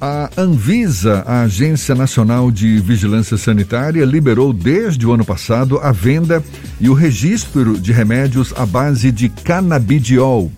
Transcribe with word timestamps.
A 0.00 0.28
Anvisa, 0.36 1.22
a 1.26 1.42
Agência 1.42 1.94
Nacional 1.94 2.50
de 2.50 2.78
Vigilância 2.78 3.36
Sanitária, 3.36 4.04
liberou 4.04 4.52
desde 4.52 5.06
o 5.06 5.12
ano 5.12 5.24
passado 5.24 5.78
a 5.78 5.92
venda 5.92 6.42
e 6.80 6.88
o 6.88 6.94
registro 6.94 7.78
de 7.78 7.92
remédios 7.92 8.52
à 8.56 8.66
base 8.66 9.12
de 9.12 9.28
canabidiol. 9.28 10.50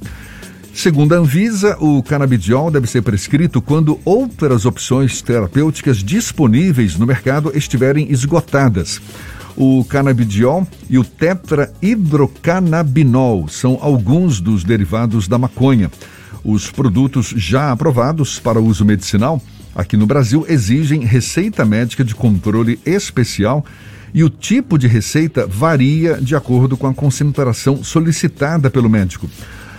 Segundo 0.75 1.15
a 1.15 1.19
Anvisa, 1.19 1.77
o 1.81 2.03
canabidiol 2.03 2.71
deve 2.71 2.87
ser 2.87 3.03
prescrito 3.03 3.61
quando 3.63 3.99
outras 4.05 4.67
opções 4.67 5.23
terapêuticas 5.23 5.99
disponíveis 5.99 6.97
no 6.97 7.07
mercado 7.07 7.53
estiverem 7.55 8.11
esgotadas. 8.11 9.01
O 9.57 9.85
canabidiol 9.85 10.67
e 10.91 10.99
o 10.99 11.05
tetrahidrocannabinol 11.05 13.47
são 13.49 13.79
alguns 13.81 14.41
dos 14.41 14.65
derivados 14.65 15.29
da 15.29 15.39
maconha. 15.39 15.89
Os 16.49 16.71
produtos 16.71 17.35
já 17.37 17.73
aprovados 17.73 18.39
para 18.39 18.61
uso 18.61 18.85
medicinal 18.85 19.43
aqui 19.75 19.97
no 19.97 20.07
Brasil 20.07 20.47
exigem 20.49 21.05
receita 21.05 21.65
médica 21.65 22.05
de 22.05 22.15
controle 22.15 22.79
especial 22.87 23.67
e 24.15 24.23
o 24.23 24.31
tipo 24.31 24.79
de 24.79 24.87
receita 24.87 25.45
varia 25.45 26.21
de 26.23 26.37
acordo 26.37 26.77
com 26.77 26.87
a 26.87 26.95
concentração 26.95 27.83
solicitada 27.83 28.71
pelo 28.71 28.89
médico. 28.89 29.29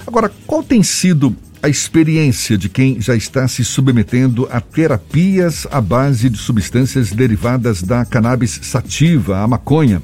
Agora, 0.05 0.29
qual 0.45 0.61
tem 0.61 0.83
sido 0.83 1.33
a 1.63 1.69
experiência 1.69 2.57
de 2.57 2.67
quem 2.67 2.99
já 2.99 3.15
está 3.15 3.47
se 3.47 3.63
submetendo 3.63 4.45
a 4.51 4.59
terapias 4.59 5.65
à 5.71 5.79
base 5.79 6.29
de 6.29 6.37
substâncias 6.37 7.13
derivadas 7.13 7.81
da 7.81 8.03
cannabis 8.03 8.59
sativa, 8.61 9.39
a 9.39 9.47
maconha? 9.47 10.03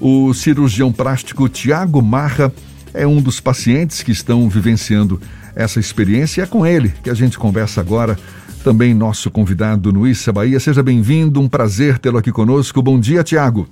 O 0.00 0.32
cirurgião 0.34 0.92
plástico 0.92 1.48
Tiago 1.48 2.00
Marra 2.00 2.52
é 2.94 3.04
um 3.04 3.20
dos 3.20 3.40
pacientes 3.40 4.04
que 4.04 4.12
estão 4.12 4.48
vivenciando 4.48 5.20
essa 5.54 5.80
experiência. 5.80 6.42
É 6.42 6.46
com 6.46 6.66
ele 6.66 6.92
que 7.02 7.10
a 7.10 7.14
gente 7.14 7.38
conversa 7.38 7.80
agora. 7.80 8.16
Também 8.62 8.92
nosso 8.92 9.30
convidado 9.30 9.90
no 9.92 10.06
Issa 10.06 10.32
Bahia. 10.32 10.60
Seja 10.60 10.82
bem-vindo, 10.82 11.40
um 11.40 11.48
prazer 11.48 11.98
tê-lo 11.98 12.18
aqui 12.18 12.30
conosco. 12.30 12.82
Bom 12.82 13.00
dia, 13.00 13.22
Tiago. 13.22 13.66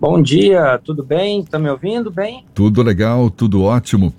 Bom 0.00 0.22
dia, 0.22 0.80
tudo 0.84 1.04
bem? 1.04 1.40
Está 1.40 1.58
me 1.58 1.68
ouvindo 1.68 2.10
bem? 2.10 2.44
Tudo 2.54 2.82
legal, 2.82 3.30
tudo 3.30 3.62
ótimo. 3.62 4.12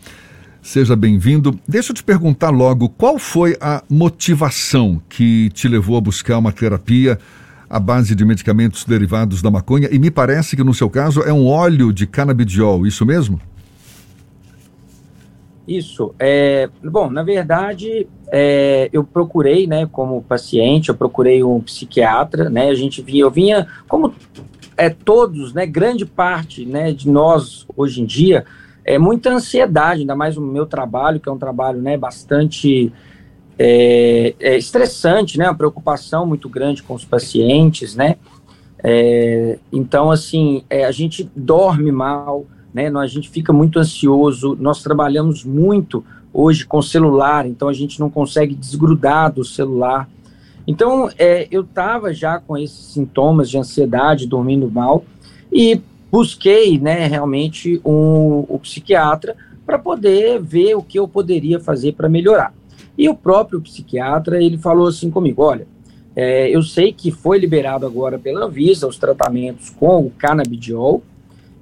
Seja 0.62 0.96
bem-vindo. 0.96 1.58
Deixa 1.68 1.92
eu 1.92 1.96
te 1.96 2.04
perguntar 2.04 2.50
logo, 2.50 2.90
qual 2.90 3.18
foi 3.18 3.56
a 3.62 3.82
motivação 3.90 5.02
que 5.08 5.50
te 5.52 5.70
levou 5.70 5.98
a 5.98 6.02
buscar 6.02 6.38
uma 6.38 6.52
terapia 6.52 7.18
à 7.70 7.80
base 7.80 8.14
de 8.14 8.26
medicamentos 8.26 8.84
derivados 8.84 9.42
da 9.42 9.50
maconha? 9.50 9.88
E 9.90 9.98
me 9.98 10.12
parece 10.12 10.56
que 10.56 10.64
no 10.64 10.74
seu 10.74 10.90
caso 10.90 11.22
é 11.22 11.32
um 11.32 11.48
óleo 11.48 11.94
de 11.94 12.06
canabidiol, 12.06 12.86
isso 12.86 13.06
mesmo? 13.06 13.40
Isso. 15.70 16.16
É, 16.18 16.68
bom, 16.84 17.12
na 17.12 17.22
verdade, 17.22 18.08
é, 18.32 18.90
eu 18.92 19.04
procurei, 19.04 19.68
né, 19.68 19.88
como 19.92 20.24
paciente, 20.24 20.90
eu 20.90 20.96
procurei 20.96 21.44
um 21.44 21.62
psiquiatra, 21.62 22.50
né, 22.50 22.70
a 22.70 22.74
gente 22.74 23.04
via, 23.04 23.22
eu 23.22 23.30
vinha, 23.30 23.68
como 23.88 24.12
é, 24.76 24.90
todos, 24.90 25.54
né, 25.54 25.68
grande 25.68 26.08
parte, 26.08 26.66
né, 26.66 26.92
de 26.92 27.08
nós 27.08 27.68
hoje 27.78 28.02
em 28.02 28.06
dia, 28.08 28.46
é 28.84 28.98
muita 28.98 29.30
ansiedade, 29.30 30.02
ainda 30.02 30.16
mais 30.16 30.38
o 30.38 30.42
meu 30.42 30.66
trabalho, 30.66 31.20
que 31.20 31.30
é 31.30 31.32
um 31.32 31.38
trabalho, 31.38 31.80
né, 31.80 31.96
bastante 31.96 32.92
é, 33.60 34.34
é 34.40 34.58
estressante, 34.58 35.38
né, 35.38 35.46
uma 35.46 35.56
preocupação 35.56 36.26
muito 36.26 36.50
grande 36.50 36.82
com 36.82 36.96
os 36.96 37.06
pacientes, 37.06 37.96
né, 37.96 38.16
é, 38.84 39.60
então, 39.72 40.10
assim, 40.10 40.64
é, 40.68 40.84
a 40.86 40.92
gente 40.92 41.30
dorme 41.36 41.92
mal, 41.92 42.48
né? 42.74 42.88
A 42.88 43.08
gente 43.08 43.30
fica 43.30 43.52
muito 43.52 43.80
ansioso, 43.80 44.58
nós 44.60 44.82
trabalhamos 44.84 45.44
muito 45.44 46.04
hoje 46.34 46.66
com 46.66 46.82
celular, 46.82 47.46
então 47.46 47.68
a 47.68 47.74
gente 47.74 48.00
não 48.00 48.10
consegue 48.10 48.54
desgrudar 48.54 49.34
do 49.34 49.44
celular. 49.44 50.08
Então, 50.68 51.10
é, 51.18 51.48
eu 51.50 51.62
estava 51.62 52.14
já 52.14 52.40
com 52.40 52.58
esses 52.58 52.94
sintomas 52.94 53.50
de 53.50 53.58
ansiedade, 53.58 54.28
dormindo 54.28 54.70
mal, 54.70 55.04
e 55.52 55.82
busquei, 56.12 56.80
né, 56.80 57.08
realmente 57.08 57.82
um, 57.84 58.46
o 58.48 58.60
psiquiatra 58.62 59.36
para 59.66 59.80
poder 59.80 60.42
ver 60.42 60.76
o 60.76 60.84
que 60.84 61.00
eu 61.00 61.08
poderia 61.08 61.60
fazer 61.60 61.94
para 61.94 62.10
melhorar. 62.10 62.54
E 62.98 63.08
o 63.08 63.16
próprio 63.16 63.62
psiquiatra, 63.62 64.44
ele 64.44 64.58
falou 64.58 64.88
assim 64.88 65.10
comigo, 65.10 65.42
olha, 65.44 65.68
é, 66.16 66.50
eu 66.50 66.62
sei 66.62 66.92
que 66.92 67.12
foi 67.12 67.40
liberado 67.40 67.86
agora 67.86 68.20
pela 68.20 68.46
Anvisa 68.46 68.88
os 68.88 68.98
tratamentos 68.98 69.70
com 69.70 70.06
o 70.06 70.10
canabidiol, 70.12 71.02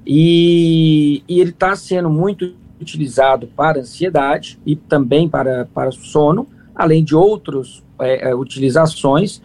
e, 0.09 1.21
e 1.27 1.41
ele 1.41 1.49
está 1.49 1.75
sendo 1.75 2.09
muito 2.09 2.55
utilizado 2.79 3.47
para 3.47 3.81
ansiedade 3.81 4.57
e 4.65 4.73
também 4.73 5.27
para, 5.27 5.65
para 5.73 5.91
sono, 5.91 6.47
além 6.73 7.03
de 7.03 7.13
outras 7.13 7.83
é, 7.99 8.29
é, 8.29 8.35
utilizações. 8.35 9.41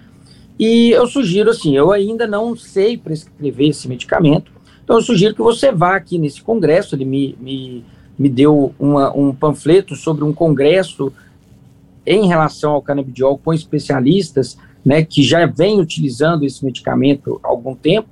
E 0.56 0.90
eu 0.90 1.08
sugiro, 1.08 1.50
assim, 1.50 1.76
eu 1.76 1.90
ainda 1.90 2.28
não 2.28 2.54
sei 2.54 2.96
prescrever 2.96 3.70
esse 3.70 3.88
medicamento, 3.88 4.52
então 4.84 4.96
eu 4.96 5.02
sugiro 5.02 5.34
que 5.34 5.42
você 5.42 5.72
vá 5.72 5.96
aqui 5.96 6.16
nesse 6.16 6.40
congresso, 6.40 6.94
ele 6.94 7.04
me, 7.04 7.36
me, 7.40 7.84
me 8.16 8.28
deu 8.28 8.72
uma, 8.78 9.12
um 9.16 9.34
panfleto 9.34 9.96
sobre 9.96 10.22
um 10.22 10.32
congresso 10.32 11.12
em 12.06 12.28
relação 12.28 12.72
ao 12.72 12.82
canabidiol 12.82 13.36
com 13.36 13.52
especialistas, 13.52 14.56
né, 14.84 15.04
que 15.04 15.24
já 15.24 15.44
vem 15.46 15.80
utilizando 15.80 16.44
esse 16.44 16.64
medicamento 16.64 17.40
há 17.42 17.48
algum 17.48 17.74
tempo, 17.74 18.08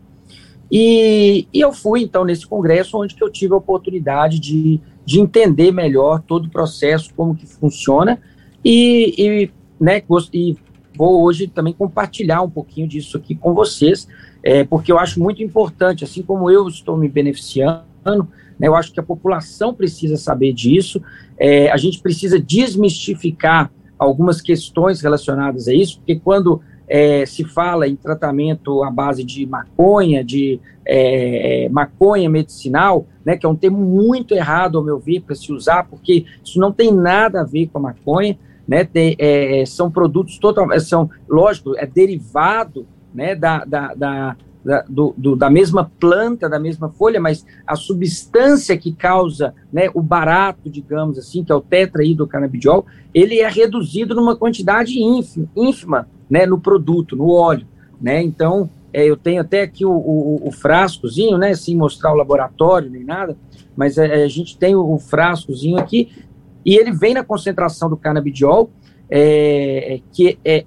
e, 0.71 1.49
e, 1.53 1.61
eu 1.61 1.73
fui, 1.73 2.03
então, 2.03 2.25
nesse 2.25 2.47
congresso, 2.47 2.97
onde 2.99 3.17
eu 3.21 3.29
tive 3.29 3.55
a 3.55 3.57
oportunidade 3.57 4.39
de, 4.39 4.81
de 5.05 5.21
entender 5.21 5.73
melhor 5.73 6.23
todo 6.23 6.47
o 6.47 6.51
processo, 6.51 7.13
como 7.15 7.35
que 7.35 7.47
funciona, 7.47 8.21
e, 8.65 9.15
e, 9.19 9.51
né, 9.81 10.03
e 10.33 10.57
vou 10.97 11.23
hoje 11.23 11.49
também 11.49 11.73
compartilhar 11.73 12.43
um 12.43 12.51
pouquinho 12.51 12.87
disso 12.87 13.17
aqui 13.17 13.35
com 13.35 13.53
vocês, 13.53 14.07
é, 14.43 14.65
porque 14.65 14.93
eu 14.93 14.99
acho 14.99 15.21
muito 15.21 15.43
importante, 15.43 16.05
assim 16.05 16.23
como 16.23 16.51
eu 16.51 16.69
estou 16.69 16.97
me 16.97 17.09
beneficiando, 17.09 17.85
né, 18.05 18.69
eu 18.69 18.77
acho 18.77 18.93
que 18.93 19.01
a 19.01 19.03
população 19.03 19.75
precisa 19.75 20.17
saber 20.17 20.53
disso, 20.53 21.03
é, 21.39 21.71
a 21.71 21.77
gente 21.77 22.01
precisa 22.01 22.39
desmistificar 22.39 23.73
algumas 23.99 24.41
questões 24.41 25.01
relacionadas 25.01 25.69
a 25.69 25.75
isso, 25.75 25.99
porque 25.99 26.19
quando 26.19 26.63
é, 26.91 27.25
se 27.25 27.45
fala 27.45 27.87
em 27.87 27.95
tratamento 27.95 28.83
à 28.83 28.91
base 28.91 29.23
de 29.23 29.47
maconha, 29.47 30.25
de 30.25 30.61
é, 30.85 31.69
maconha 31.71 32.29
medicinal, 32.29 33.07
né, 33.25 33.37
que 33.37 33.47
é 33.47 33.49
um 33.49 33.55
termo 33.55 33.79
muito 33.79 34.35
errado, 34.35 34.77
ao 34.77 34.83
meu 34.83 34.99
ver, 34.99 35.21
para 35.21 35.37
se 35.37 35.53
usar, 35.53 35.87
porque 35.89 36.27
isso 36.45 36.59
não 36.59 36.73
tem 36.73 36.93
nada 36.93 37.43
a 37.43 37.45
ver 37.45 37.69
com 37.69 37.79
a 37.79 37.83
maconha, 37.83 38.37
né, 38.67 38.83
tem, 38.83 39.15
é, 39.21 39.65
são 39.67 39.89
produtos 39.89 40.37
totalmente, 40.39 40.83
são, 40.83 41.09
lógico, 41.29 41.77
é 41.77 41.87
derivado 41.87 42.85
né, 43.15 43.37
da, 43.37 43.65
da, 43.65 43.95
da 43.95 44.37
da, 44.63 44.85
do, 44.87 45.15
do, 45.17 45.35
da 45.35 45.49
mesma 45.49 45.91
planta, 45.99 46.47
da 46.47 46.59
mesma 46.59 46.91
folha, 46.91 47.19
mas 47.19 47.47
a 47.67 47.75
substância 47.75 48.77
que 48.77 48.93
causa 48.93 49.55
né, 49.73 49.89
o 49.95 50.03
barato, 50.03 50.69
digamos 50.69 51.19
assim, 51.19 51.43
que 51.43 51.51
é 51.51 51.55
o 51.55 51.63
tetrahidrocanabidiol, 51.63 52.85
ele 53.15 53.41
é 53.41 53.49
reduzido 53.49 54.15
numa 54.15 54.37
quantidade 54.37 55.03
ínfima, 55.03 55.49
ínfima 55.57 56.07
né, 56.31 56.47
no 56.47 56.61
produto, 56.61 57.17
no 57.17 57.31
óleo, 57.31 57.67
né? 58.01 58.23
Então, 58.23 58.71
é, 58.93 59.05
eu 59.05 59.17
tenho 59.17 59.41
até 59.41 59.63
aqui 59.63 59.85
o, 59.85 59.91
o, 59.91 60.49
o, 60.49 60.53
frascozinho, 60.53 61.37
né, 61.37 61.55
sem 61.55 61.77
mostrar 61.77 62.13
o 62.13 62.17
laboratório 62.17 62.91
nem 62.91 63.05
nada, 63.05 63.37
mas 63.77 63.99
é, 63.99 64.25
a 64.25 64.29
gente 64.29 64.57
tem 64.57 64.75
o, 64.75 64.95
o, 64.95 64.99
frascozinho 64.99 65.79
aqui 65.79 66.25
e 66.65 66.77
ele 66.77 66.93
vem 66.93 67.15
na 67.15 67.25
concentração 67.25 67.89
do 67.89 67.97
canabidiol, 67.97 68.71
é, 69.09 69.95
é, 69.95 70.01
que 70.13 70.39
é 70.45 70.65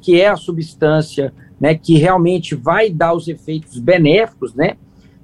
que 0.00 0.20
é 0.20 0.28
a 0.28 0.36
substância, 0.36 1.32
né, 1.60 1.76
que 1.76 1.96
realmente 1.96 2.56
vai 2.56 2.90
dar 2.90 3.14
os 3.14 3.28
efeitos 3.28 3.78
benéficos, 3.78 4.52
né? 4.52 4.76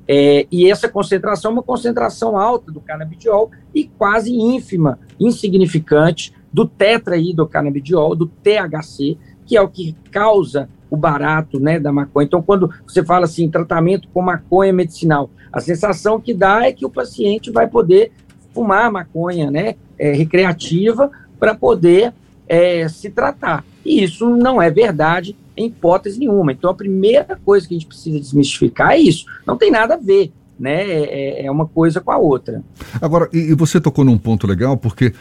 É, 0.06 0.46
e 0.50 0.70
essa 0.70 0.88
concentração 0.88 1.50
é 1.50 1.54
uma 1.54 1.62
concentração 1.64 2.38
alta 2.38 2.70
do 2.70 2.80
canabidiol 2.80 3.50
e 3.74 3.88
quase 3.88 4.32
ínfima, 4.32 5.00
insignificante 5.18 6.32
do 6.50 6.64
tetrahidrocanabidiol, 6.64 8.14
do 8.14 8.26
THC, 8.26 9.18
que 9.48 9.56
é 9.56 9.62
o 9.62 9.68
que 9.68 9.96
causa 10.12 10.68
o 10.90 10.96
barato 10.96 11.58
né, 11.58 11.80
da 11.80 11.90
maconha. 11.90 12.26
Então, 12.26 12.42
quando 12.42 12.70
você 12.86 13.02
fala 13.02 13.24
assim, 13.24 13.50
tratamento 13.50 14.08
com 14.12 14.20
maconha 14.20 14.72
medicinal, 14.72 15.30
a 15.50 15.60
sensação 15.60 16.20
que 16.20 16.34
dá 16.34 16.66
é 16.66 16.72
que 16.72 16.84
o 16.84 16.90
paciente 16.90 17.50
vai 17.50 17.66
poder 17.66 18.12
fumar 18.52 18.92
maconha 18.92 19.50
né, 19.50 19.76
é, 19.98 20.12
recreativa 20.12 21.10
para 21.38 21.54
poder 21.54 22.12
é, 22.46 22.88
se 22.88 23.10
tratar. 23.10 23.64
E 23.84 24.02
isso 24.02 24.28
não 24.28 24.60
é 24.60 24.70
verdade 24.70 25.34
em 25.56 25.66
hipótese 25.66 26.18
nenhuma. 26.18 26.52
Então, 26.52 26.70
a 26.70 26.74
primeira 26.74 27.38
coisa 27.42 27.66
que 27.66 27.74
a 27.74 27.78
gente 27.78 27.88
precisa 27.88 28.20
desmistificar 28.20 28.92
é 28.92 28.98
isso. 28.98 29.24
Não 29.46 29.56
tem 29.56 29.70
nada 29.70 29.94
a 29.94 29.98
ver. 29.98 30.32
Né, 30.58 30.90
é, 30.90 31.46
é 31.46 31.50
uma 31.52 31.68
coisa 31.68 32.00
com 32.00 32.10
a 32.10 32.18
outra. 32.18 32.64
Agora, 33.00 33.28
e, 33.32 33.38
e 33.38 33.54
você 33.54 33.80
tocou 33.80 34.04
num 34.04 34.18
ponto 34.18 34.44
legal, 34.44 34.76
porque 34.76 35.14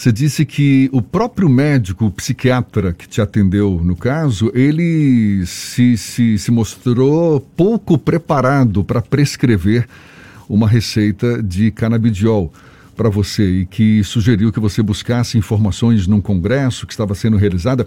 você 0.00 0.10
disse 0.10 0.46
que 0.46 0.88
o 0.94 1.02
próprio 1.02 1.46
médico, 1.46 2.06
o 2.06 2.10
psiquiatra 2.10 2.94
que 2.94 3.06
te 3.06 3.20
atendeu 3.20 3.82
no 3.84 3.94
caso, 3.94 4.50
ele 4.54 5.44
se, 5.44 5.94
se, 5.98 6.38
se 6.38 6.50
mostrou 6.50 7.38
pouco 7.38 7.98
preparado 7.98 8.82
para 8.82 9.02
prescrever 9.02 9.86
uma 10.48 10.66
receita 10.66 11.42
de 11.42 11.70
canabidiol. 11.70 12.50
para 12.96 13.10
você 13.10 13.60
e 13.60 13.66
que 13.66 14.02
sugeriu 14.02 14.50
que 14.50 14.58
você 14.58 14.82
buscasse 14.82 15.36
informações 15.36 16.06
num 16.06 16.20
congresso 16.20 16.86
que 16.86 16.94
estava 16.94 17.14
sendo 17.14 17.36
realizada, 17.36 17.86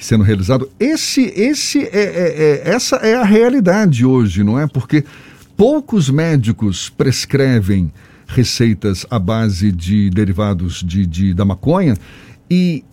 sendo 0.00 0.24
realizado. 0.24 0.70
Esse, 0.80 1.34
esse 1.36 1.82
é, 1.82 1.90
é, 1.92 2.62
é, 2.64 2.74
essa 2.74 2.96
é 2.96 3.14
a 3.14 3.24
realidade 3.24 4.06
hoje, 4.06 4.42
não 4.42 4.58
é? 4.58 4.66
Porque 4.66 5.04
poucos 5.54 6.08
médicos 6.08 6.88
prescrevem 6.88 7.92
receitas 8.32 9.06
à 9.10 9.18
base 9.18 9.70
de 9.70 10.10
derivados 10.10 10.82
de, 10.82 11.06
de, 11.06 11.34
da 11.34 11.44
maconha 11.44 11.96
e 12.50 12.84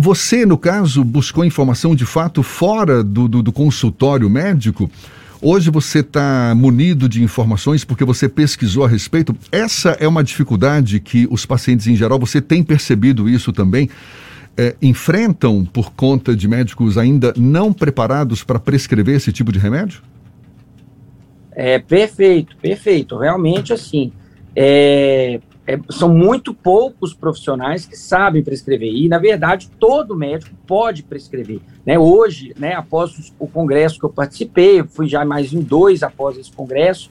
você, 0.00 0.46
no 0.46 0.56
caso, 0.56 1.02
buscou 1.02 1.44
informação 1.44 1.92
de 1.92 2.06
fato 2.06 2.40
fora 2.44 3.02
do, 3.02 3.26
do, 3.26 3.42
do 3.42 3.52
consultório 3.52 4.30
médico? 4.30 4.88
Hoje 5.42 5.70
você 5.70 6.00
está 6.00 6.52
munido 6.56 7.08
de 7.08 7.22
informações 7.22 7.84
porque 7.84 8.04
você 8.04 8.28
pesquisou 8.28 8.84
a 8.84 8.88
respeito. 8.88 9.34
Essa 9.50 9.90
é 9.98 10.06
uma 10.06 10.22
dificuldade 10.22 11.00
que 11.00 11.26
os 11.30 11.44
pacientes 11.44 11.88
em 11.88 11.96
geral, 11.96 12.16
você 12.16 12.40
tem 12.40 12.62
percebido 12.62 13.28
isso 13.28 13.52
também, 13.52 13.90
é, 14.56 14.76
enfrentam 14.80 15.64
por 15.64 15.92
conta 15.92 16.34
de 16.34 16.46
médicos 16.46 16.96
ainda 16.96 17.32
não 17.36 17.72
preparados 17.72 18.44
para 18.44 18.60
prescrever 18.60 19.16
esse 19.16 19.32
tipo 19.32 19.50
de 19.50 19.58
remédio? 19.58 20.00
É 21.52 21.80
perfeito, 21.80 22.56
perfeito. 22.56 23.16
Realmente 23.16 23.72
assim, 23.72 24.12
é, 24.54 25.40
é, 25.66 25.78
são 25.90 26.08
muito 26.08 26.54
poucos 26.54 27.12
profissionais 27.12 27.84
que 27.84 27.94
sabem 27.94 28.42
prescrever. 28.42 28.90
E, 28.90 29.06
na 29.06 29.18
verdade, 29.18 29.70
todo 29.78 30.16
médico 30.16 30.56
pode 30.66 31.02
prescrever. 31.02 31.60
Né? 31.84 31.98
Hoje, 31.98 32.54
né, 32.58 32.72
após 32.72 33.32
o 33.38 33.46
congresso 33.46 33.98
que 33.98 34.04
eu 34.06 34.10
participei, 34.10 34.82
fui 34.82 35.06
já 35.06 35.24
mais 35.26 35.52
em 35.52 35.60
dois 35.60 36.02
após 36.02 36.38
esse 36.38 36.50
congresso, 36.50 37.10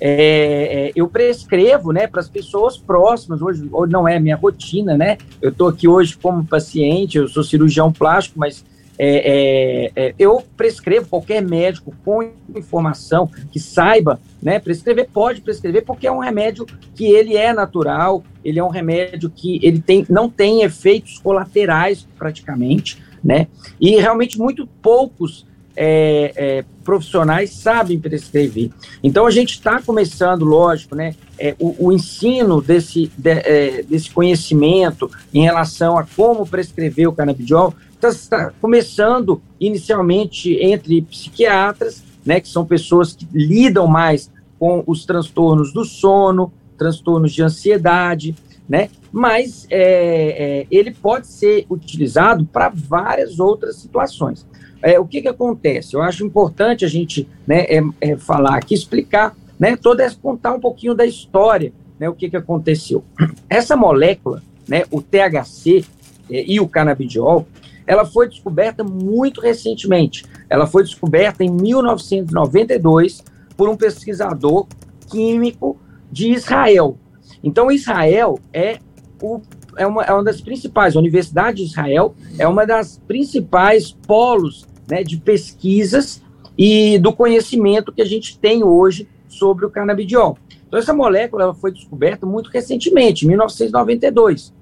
é, 0.00 0.88
é, 0.88 0.92
eu 0.94 1.08
prescrevo 1.08 1.92
né, 1.92 2.06
para 2.06 2.20
as 2.20 2.28
pessoas 2.28 2.78
próximas. 2.78 3.42
Hoje, 3.42 3.68
hoje 3.70 3.92
não 3.92 4.08
é 4.08 4.18
minha 4.18 4.36
rotina, 4.36 4.96
né? 4.96 5.18
Eu 5.42 5.50
estou 5.50 5.68
aqui 5.68 5.86
hoje 5.86 6.16
como 6.16 6.46
paciente, 6.46 7.18
eu 7.18 7.28
sou 7.28 7.42
cirurgião 7.42 7.92
plástico, 7.92 8.38
mas 8.38 8.64
é, 8.98 9.92
é, 9.94 10.08
é, 10.08 10.14
eu 10.18 10.42
prescrevo, 10.56 11.06
qualquer 11.06 11.40
médico 11.40 11.94
com 12.04 12.32
informação 12.54 13.30
que 13.52 13.60
saiba, 13.60 14.20
né, 14.42 14.58
prescrever, 14.58 15.08
pode 15.12 15.40
prescrever, 15.40 15.84
porque 15.84 16.06
é 16.06 16.12
um 16.12 16.18
remédio 16.18 16.66
que 16.94 17.06
ele 17.06 17.36
é 17.36 17.52
natural, 17.52 18.24
ele 18.44 18.58
é 18.58 18.64
um 18.64 18.68
remédio 18.68 19.30
que 19.30 19.60
ele 19.62 19.80
tem, 19.80 20.04
não 20.10 20.28
tem 20.28 20.62
efeitos 20.62 21.18
colaterais 21.18 22.06
praticamente, 22.18 23.00
né, 23.22 23.46
e 23.80 23.96
realmente 23.96 24.38
muito 24.38 24.66
poucos 24.82 25.46
é, 25.80 26.32
é, 26.34 26.64
profissionais 26.84 27.50
sabem 27.50 28.00
prescrever. 28.00 28.70
Então 29.00 29.24
a 29.26 29.30
gente 29.30 29.50
está 29.50 29.80
começando, 29.80 30.44
lógico, 30.44 30.96
né, 30.96 31.14
é, 31.38 31.54
o, 31.56 31.86
o, 31.86 31.92
ensino 31.92 32.60
desse, 32.60 33.12
de, 33.16 33.30
é, 33.30 33.82
desse 33.84 34.10
conhecimento 34.10 35.08
em 35.32 35.42
relação 35.42 35.96
a 35.96 36.04
como 36.04 36.44
prescrever 36.44 37.08
o 37.08 37.12
canabidiol 37.12 37.72
está 37.94 38.10
tá 38.28 38.52
começando 38.60 39.40
inicialmente 39.60 40.52
entre 40.60 41.00
psiquiatras, 41.02 42.02
né, 42.26 42.40
que 42.40 42.48
são 42.48 42.66
pessoas 42.66 43.12
que 43.12 43.26
lidam 43.32 43.86
mais 43.86 44.28
com 44.58 44.82
os 44.84 45.06
transtornos 45.06 45.72
do 45.72 45.84
sono, 45.84 46.52
transtornos 46.76 47.32
de 47.32 47.42
ansiedade, 47.42 48.34
né? 48.68 48.90
Mas 49.10 49.66
é, 49.70 50.62
é, 50.62 50.66
ele 50.70 50.90
pode 50.90 51.28
ser 51.28 51.64
utilizado 51.70 52.44
para 52.44 52.68
várias 52.68 53.40
outras 53.40 53.76
situações. 53.76 54.44
É, 54.82 54.98
o 54.98 55.06
que, 55.06 55.22
que 55.22 55.28
acontece? 55.28 55.94
Eu 55.94 56.02
acho 56.02 56.24
importante 56.24 56.84
a 56.84 56.88
gente 56.88 57.28
né, 57.46 57.64
é, 57.68 57.82
é, 58.00 58.16
falar 58.16 58.56
aqui, 58.56 58.74
explicar, 58.74 59.36
né, 59.58 59.76
toda 59.76 60.02
essa, 60.02 60.16
contar 60.16 60.52
um 60.54 60.60
pouquinho 60.60 60.94
da 60.94 61.04
história, 61.04 61.72
né, 61.98 62.08
o 62.08 62.14
que, 62.14 62.30
que 62.30 62.36
aconteceu. 62.36 63.04
Essa 63.48 63.76
molécula, 63.76 64.42
né, 64.68 64.84
o 64.90 65.02
THC 65.02 65.84
é, 66.30 66.44
e 66.46 66.60
o 66.60 66.68
canabidiol, 66.68 67.46
ela 67.86 68.04
foi 68.04 68.28
descoberta 68.28 68.84
muito 68.84 69.40
recentemente. 69.40 70.24
Ela 70.48 70.66
foi 70.66 70.84
descoberta 70.84 71.42
em 71.42 71.50
1992 71.50 73.24
por 73.56 73.68
um 73.68 73.76
pesquisador 73.76 74.66
químico 75.10 75.78
de 76.12 76.30
Israel. 76.30 76.96
Então, 77.42 77.70
Israel 77.70 78.38
é, 78.52 78.78
o, 79.22 79.40
é, 79.78 79.86
uma, 79.86 80.02
é 80.02 80.12
uma 80.12 80.24
das 80.24 80.40
principais, 80.40 80.96
a 80.96 80.98
Universidade 80.98 81.58
de 81.58 81.64
Israel 81.64 82.14
é 82.38 82.46
uma 82.46 82.66
das 82.66 82.98
principais 83.06 83.92
polos 83.92 84.66
né, 84.88 85.02
de 85.02 85.16
pesquisas 85.16 86.22
e 86.56 86.98
do 86.98 87.12
conhecimento 87.12 87.92
que 87.92 88.02
a 88.02 88.04
gente 88.04 88.38
tem 88.38 88.64
hoje 88.64 89.08
sobre 89.28 89.64
o 89.64 89.70
canabidiol. 89.70 90.36
Então, 90.66 90.78
essa 90.78 90.92
molécula 90.92 91.54
foi 91.54 91.72
descoberta 91.72 92.26
muito 92.26 92.50
recentemente, 92.50 93.24
em 93.24 93.28
1992. 93.28 94.52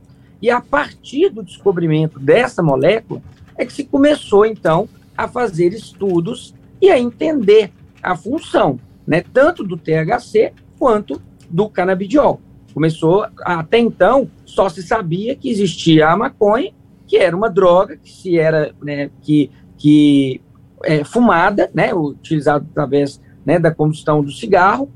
E 0.40 0.50
a 0.50 0.60
partir 0.60 1.30
do 1.30 1.42
descobrimento 1.42 2.20
dessa 2.20 2.62
molécula 2.62 3.22
é 3.56 3.64
que 3.64 3.72
se 3.72 3.84
começou, 3.84 4.44
então, 4.44 4.88
a 5.16 5.26
fazer 5.26 5.72
estudos 5.72 6.54
e 6.80 6.90
a 6.90 6.98
entender 6.98 7.72
a 8.02 8.14
função, 8.14 8.78
né, 9.06 9.24
tanto 9.32 9.64
do 9.64 9.76
THC 9.76 10.52
quanto 10.78 11.20
do 11.48 11.68
canabidiol. 11.68 12.40
Começou, 12.76 13.26
até 13.38 13.78
então, 13.78 14.31
só 14.44 14.69
se 14.69 14.82
sabia 14.82 15.34
que 15.34 15.49
existia 15.49 16.11
a 16.11 16.14
maconha, 16.14 16.75
que 17.06 17.17
era 17.17 17.34
uma 17.34 17.49
droga 17.49 17.96
que 17.96 18.12
se 18.12 18.38
era, 18.38 18.75
né, 18.82 19.08
que, 19.23 19.50
que 19.78 20.43
é, 20.84 21.02
fumada, 21.02 21.70
né, 21.73 21.94
utilizada 21.94 22.67
através 22.70 23.19
né, 23.46 23.58
da 23.58 23.75
combustão 23.75 24.23
do 24.23 24.31
cigarro, 24.31 24.90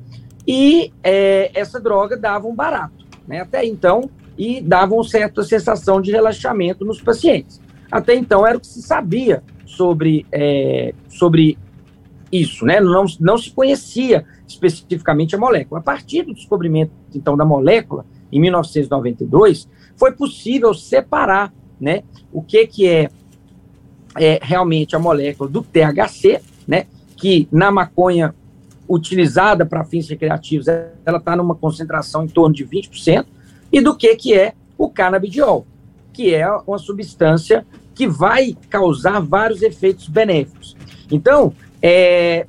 e 0.47 0.93
é, 1.03 1.50
essa 1.59 1.81
droga 1.81 2.19
dava 2.19 2.47
um 2.47 2.55
barato. 2.55 3.06
Né? 3.27 3.41
Até 3.41 3.65
então, 3.65 4.11
e 4.37 4.61
dava 4.61 4.93
uma 4.93 5.05
certa 5.05 5.43
sensação 5.43 6.03
de 6.03 6.12
relaxamento 6.12 6.85
nos 6.85 7.00
pacientes. 7.00 7.62
Até 7.91 8.15
então 8.15 8.47
era 8.47 8.59
o 8.59 8.61
que 8.61 8.67
se 8.67 8.82
sabia 8.82 9.43
sobre, 9.65 10.27
é, 10.31 10.93
sobre 11.09 11.56
isso, 12.32 12.65
né? 12.65 12.81
Não, 12.81 13.05
não 13.19 13.38
se 13.38 13.50
conhecia 13.50 14.25
especificamente 14.47 15.35
a 15.35 15.38
molécula. 15.38 15.81
A 15.81 15.82
partir 15.82 16.23
do 16.23 16.35
descobrimento, 16.35 16.93
então, 17.15 17.37
da 17.37 17.44
molécula, 17.44 18.05
em 18.32 18.41
1992, 18.41 19.69
foi 19.97 20.12
possível 20.12 20.73
separar, 20.73 21.53
né? 21.81 22.03
O 22.32 22.43
que, 22.43 22.67
que 22.67 22.87
é, 22.87 23.11
é 24.17 24.38
realmente 24.43 24.94
a 24.94 24.99
molécula 24.99 25.49
do 25.49 25.62
THC, 25.62 26.41
né? 26.67 26.87
Que 27.17 27.49
na 27.50 27.71
maconha 27.71 28.35
utilizada 28.88 29.65
para 29.65 29.85
fins 29.85 30.09
recreativos, 30.09 30.67
ela 30.67 31.19
está 31.19 31.37
numa 31.37 31.55
concentração 31.55 32.25
em 32.25 32.29
torno 32.29 32.55
de 32.55 32.67
20%, 32.67 33.25
e 33.73 33.81
do 33.81 33.97
que, 33.97 34.17
que 34.17 34.35
é 34.35 34.55
o 34.77 34.91
canabidiol, 34.91 35.65
que 36.12 36.35
é 36.35 36.50
uma 36.67 36.79
substância 36.79 37.65
que 37.94 38.09
vai 38.09 38.56
causar 38.69 39.21
vários 39.21 39.62
efeitos 39.62 40.09
benéficos. 40.09 40.77
Então, 41.10 41.53
é, 41.82 42.46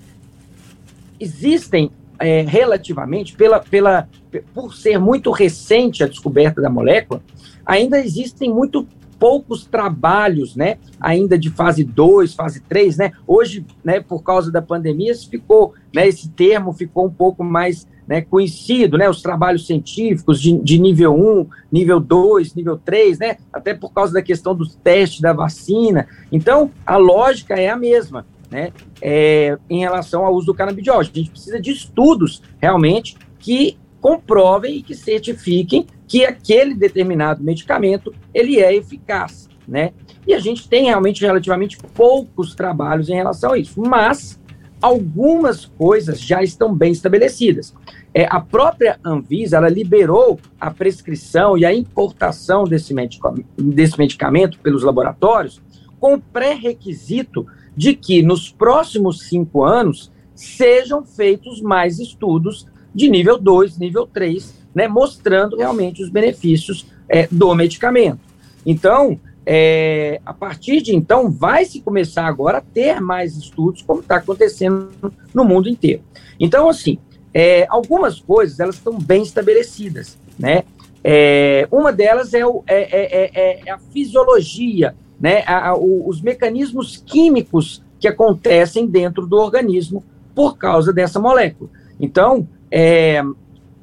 existem 1.19 1.91
é, 2.19 2.41
relativamente, 2.41 3.35
pela, 3.35 3.59
pela, 3.59 4.07
por 4.53 4.75
ser 4.75 4.99
muito 4.99 5.31
recente 5.31 6.03
a 6.03 6.07
descoberta 6.07 6.61
da 6.61 6.69
molécula, 6.69 7.21
ainda 7.65 7.99
existem 7.99 8.49
muito 8.49 8.87
poucos 9.21 9.65
trabalhos, 9.65 10.55
né, 10.55 10.79
ainda 10.99 11.37
de 11.37 11.51
fase 11.51 11.83
2, 11.83 12.33
fase 12.33 12.59
3, 12.61 12.97
né, 12.97 13.11
hoje, 13.27 13.63
né, 13.83 13.99
por 13.99 14.23
causa 14.23 14.51
da 14.51 14.63
pandemia, 14.63 15.13
ficou, 15.15 15.75
né, 15.93 16.07
esse 16.07 16.27
termo 16.29 16.73
ficou 16.73 17.05
um 17.05 17.11
pouco 17.11 17.43
mais 17.43 17.87
né, 18.07 18.21
conhecido, 18.21 18.97
né, 18.97 19.07
os 19.07 19.21
trabalhos 19.21 19.67
científicos 19.67 20.41
de, 20.41 20.57
de 20.57 20.79
nível 20.79 21.13
1, 21.13 21.47
nível 21.71 21.99
2, 21.99 22.55
nível 22.55 22.79
3, 22.83 23.19
né, 23.19 23.37
até 23.53 23.75
por 23.75 23.93
causa 23.93 24.11
da 24.11 24.23
questão 24.23 24.55
dos 24.55 24.73
testes 24.75 25.21
da 25.21 25.33
vacina. 25.33 26.07
Então, 26.31 26.71
a 26.83 26.97
lógica 26.97 27.53
é 27.53 27.69
a 27.69 27.75
mesma, 27.75 28.25
né, 28.51 28.73
é, 29.01 29.57
em 29.69 29.79
relação 29.79 30.25
ao 30.25 30.35
uso 30.35 30.47
do 30.47 30.53
canabidiol. 30.53 30.99
A 30.99 31.03
gente 31.03 31.31
precisa 31.31 31.59
de 31.59 31.71
estudos, 31.71 32.41
realmente, 32.59 33.17
que 33.39 33.77
comprovem 34.01 34.77
e 34.77 34.83
que 34.83 34.93
certifiquem 34.93 35.87
que 36.07 36.25
aquele 36.25 36.75
determinado 36.75 37.41
medicamento, 37.41 38.13
ele 38.33 38.59
é 38.59 38.75
eficaz, 38.75 39.47
né? 39.65 39.93
E 40.27 40.33
a 40.33 40.39
gente 40.39 40.67
tem 40.67 40.85
realmente 40.85 41.21
relativamente 41.21 41.77
poucos 41.95 42.53
trabalhos 42.53 43.09
em 43.09 43.15
relação 43.15 43.53
a 43.53 43.57
isso, 43.57 43.79
mas 43.79 44.39
algumas 44.81 45.65
coisas 45.65 46.19
já 46.19 46.43
estão 46.43 46.73
bem 46.73 46.91
estabelecidas. 46.91 47.73
É, 48.13 48.27
a 48.29 48.41
própria 48.41 48.99
Anvisa 49.05 49.57
ela 49.57 49.69
liberou 49.69 50.39
a 50.59 50.69
prescrição 50.69 51.57
e 51.57 51.63
a 51.63 51.73
importação 51.73 52.65
desse, 52.65 52.93
medicamento, 52.93 53.45
desse 53.57 53.97
medicamento 53.97 54.59
pelos 54.59 54.83
laboratórios 54.83 55.61
com 55.99 56.19
pré-requisito 56.19 57.45
de 57.75 57.95
que 57.95 58.21
nos 58.21 58.51
próximos 58.51 59.27
cinco 59.27 59.63
anos 59.63 60.11
sejam 60.35 61.05
feitos 61.05 61.61
mais 61.61 61.99
estudos 61.99 62.67
de 62.93 63.09
nível 63.09 63.37
2, 63.37 63.77
nível 63.77 64.07
3, 64.07 64.53
né, 64.73 64.87
mostrando 64.87 65.57
realmente 65.57 66.03
os 66.03 66.09
benefícios 66.09 66.85
é, 67.07 67.27
do 67.31 67.53
medicamento. 67.55 68.19
Então, 68.65 69.19
é, 69.45 70.21
a 70.25 70.33
partir 70.33 70.81
de 70.81 70.95
então, 70.95 71.31
vai 71.31 71.65
se 71.65 71.81
começar 71.81 72.25
agora 72.25 72.59
a 72.59 72.61
ter 72.61 72.99
mais 72.99 73.35
estudos, 73.35 73.81
como 73.81 74.01
está 74.01 74.17
acontecendo 74.17 74.91
no 75.33 75.43
mundo 75.43 75.67
inteiro. 75.67 76.03
Então, 76.39 76.69
assim, 76.69 76.97
é, 77.33 77.65
algumas 77.69 78.19
coisas 78.19 78.59
elas 78.59 78.75
estão 78.75 78.97
bem 78.97 79.23
estabelecidas, 79.23 80.17
né? 80.37 80.63
É, 81.03 81.67
uma 81.71 81.91
delas 81.91 82.33
é, 82.33 82.45
o, 82.45 82.63
é, 82.67 82.81
é, 82.81 83.31
é, 83.33 83.61
é 83.65 83.71
a 83.71 83.79
fisiologia, 83.79 84.95
né, 85.21 85.43
a, 85.45 85.69
a, 85.69 85.77
os 85.77 86.21
mecanismos 86.21 86.97
químicos 87.05 87.83
que 87.99 88.07
acontecem 88.07 88.87
dentro 88.87 89.27
do 89.27 89.37
organismo 89.37 90.03
por 90.33 90.57
causa 90.57 90.91
dessa 90.91 91.19
molécula. 91.19 91.69
Então, 91.99 92.47
é, 92.71 93.21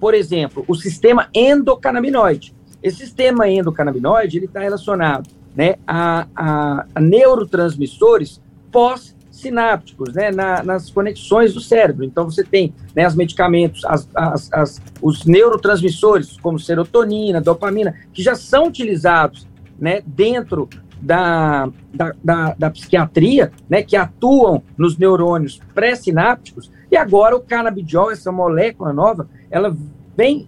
por 0.00 0.14
exemplo, 0.14 0.64
o 0.66 0.75
sistema 0.75 1.28
endocannabinoide. 1.33 2.54
Esse 2.83 2.99
sistema 2.99 3.49
endocannabinoide 3.49 4.45
está 4.45 4.61
relacionado 4.61 5.30
né, 5.54 5.76
a, 5.87 6.26
a, 6.35 6.87
a 6.95 7.00
neurotransmissores 7.00 8.40
pós-sinápticos, 8.73 10.14
né, 10.14 10.30
na, 10.30 10.62
nas 10.62 10.90
conexões 10.90 11.54
do 11.54 11.61
cérebro. 11.61 12.04
Então, 12.04 12.25
você 12.25 12.42
tem 12.42 12.75
né, 12.95 13.07
os 13.07 13.14
medicamentos, 13.14 13.85
as, 13.85 14.09
as, 14.14 14.52
as, 14.52 14.83
os 15.00 15.25
neurotransmissores, 15.25 16.37
como 16.40 16.59
serotonina, 16.59 17.40
dopamina, 17.40 17.95
que 18.12 18.23
já 18.23 18.35
são 18.35 18.66
utilizados 18.66 19.47
né, 19.78 20.02
dentro 20.04 20.68
da, 21.00 21.69
da, 21.95 22.14
da, 22.23 22.55
da, 22.59 22.71
psiquiatria, 22.71 23.52
né, 23.69 23.83
que 23.83 23.97
atuam 23.97 24.62
nos 24.76 24.97
neurônios 24.97 25.61
pré-sinápticos, 25.75 26.71
e 26.90 26.97
agora 26.97 27.37
o 27.37 27.40
canabidiol, 27.40 28.11
essa 28.11 28.33
molécula 28.33 28.93
nova, 28.93 29.28
ela 29.50 29.76
vem 30.17 30.47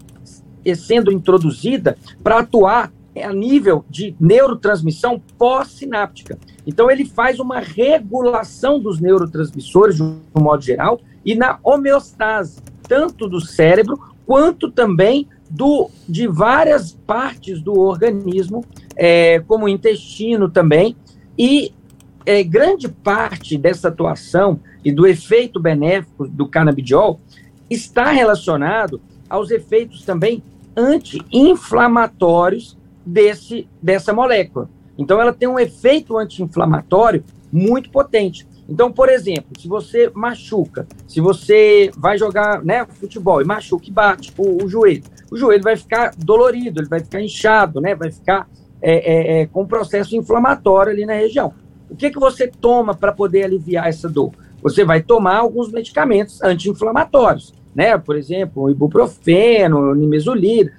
sendo 0.76 1.12
introduzida 1.12 1.96
para 2.22 2.40
atuar 2.40 2.92
a 3.22 3.32
nível 3.32 3.84
de 3.88 4.14
neurotransmissão 4.20 5.20
pós-sináptica. 5.36 6.38
Então, 6.66 6.90
ele 6.90 7.04
faz 7.04 7.40
uma 7.40 7.58
regulação 7.58 8.78
dos 8.80 9.00
neurotransmissores, 9.00 9.96
de 9.96 10.02
um 10.02 10.20
modo 10.38 10.62
geral, 10.62 11.00
e 11.24 11.34
na 11.34 11.58
homeostase, 11.62 12.60
tanto 12.82 13.28
do 13.28 13.40
cérebro 13.40 13.98
quanto 14.26 14.70
também 14.70 15.28
do, 15.50 15.90
de 16.08 16.28
várias 16.28 16.92
partes 16.92 17.60
do 17.60 17.78
organismo, 17.78 18.64
é, 18.96 19.40
como 19.40 19.68
intestino 19.68 20.48
também, 20.48 20.96
e 21.38 21.72
é, 22.26 22.42
grande 22.42 22.88
parte 22.88 23.56
dessa 23.56 23.88
atuação 23.88 24.60
e 24.84 24.92
do 24.92 25.06
efeito 25.06 25.58
benéfico 25.60 26.28
do 26.28 26.46
canabidiol 26.46 27.18
está 27.68 28.10
relacionado 28.10 29.00
aos 29.28 29.50
efeitos 29.50 30.04
também 30.04 30.42
anti-inflamatórios 30.76 32.76
desse, 33.04 33.68
dessa 33.82 34.12
molécula. 34.12 34.68
Então, 34.98 35.20
ela 35.20 35.32
tem 35.32 35.48
um 35.48 35.58
efeito 35.58 36.18
anti-inflamatório 36.18 37.24
muito 37.52 37.90
potente. 37.90 38.46
Então, 38.68 38.92
por 38.92 39.08
exemplo, 39.08 39.58
se 39.58 39.66
você 39.66 40.10
machuca, 40.14 40.86
se 41.08 41.20
você 41.20 41.90
vai 41.96 42.16
jogar 42.16 42.64
né, 42.64 42.86
futebol 42.86 43.42
e 43.42 43.44
machuca 43.44 43.88
e 43.88 43.90
bate 43.90 44.32
o, 44.38 44.64
o 44.64 44.68
joelho, 44.68 45.02
o 45.30 45.36
joelho 45.36 45.62
vai 45.62 45.76
ficar 45.76 46.12
dolorido, 46.16 46.80
ele 46.80 46.88
vai 46.88 47.00
ficar 47.00 47.20
inchado, 47.20 47.80
né, 47.80 47.96
vai 47.96 48.12
ficar 48.12 48.48
é, 48.82 48.92
é, 48.92 49.40
é, 49.40 49.46
com 49.46 49.66
processo 49.66 50.16
inflamatório 50.16 50.92
ali 50.92 51.04
na 51.04 51.14
região. 51.14 51.52
O 51.88 51.96
que, 51.96 52.10
que 52.10 52.18
você 52.18 52.46
toma 52.46 52.94
para 52.94 53.12
poder 53.12 53.44
aliviar 53.44 53.88
essa 53.88 54.08
dor? 54.08 54.32
Você 54.62 54.84
vai 54.84 55.02
tomar 55.02 55.38
alguns 55.38 55.70
medicamentos 55.70 56.42
anti-inflamatórios, 56.42 57.54
né? 57.74 57.96
Por 57.98 58.16
exemplo, 58.16 58.70
ibuprofeno, 58.70 59.94
nimesulida, 59.94 60.72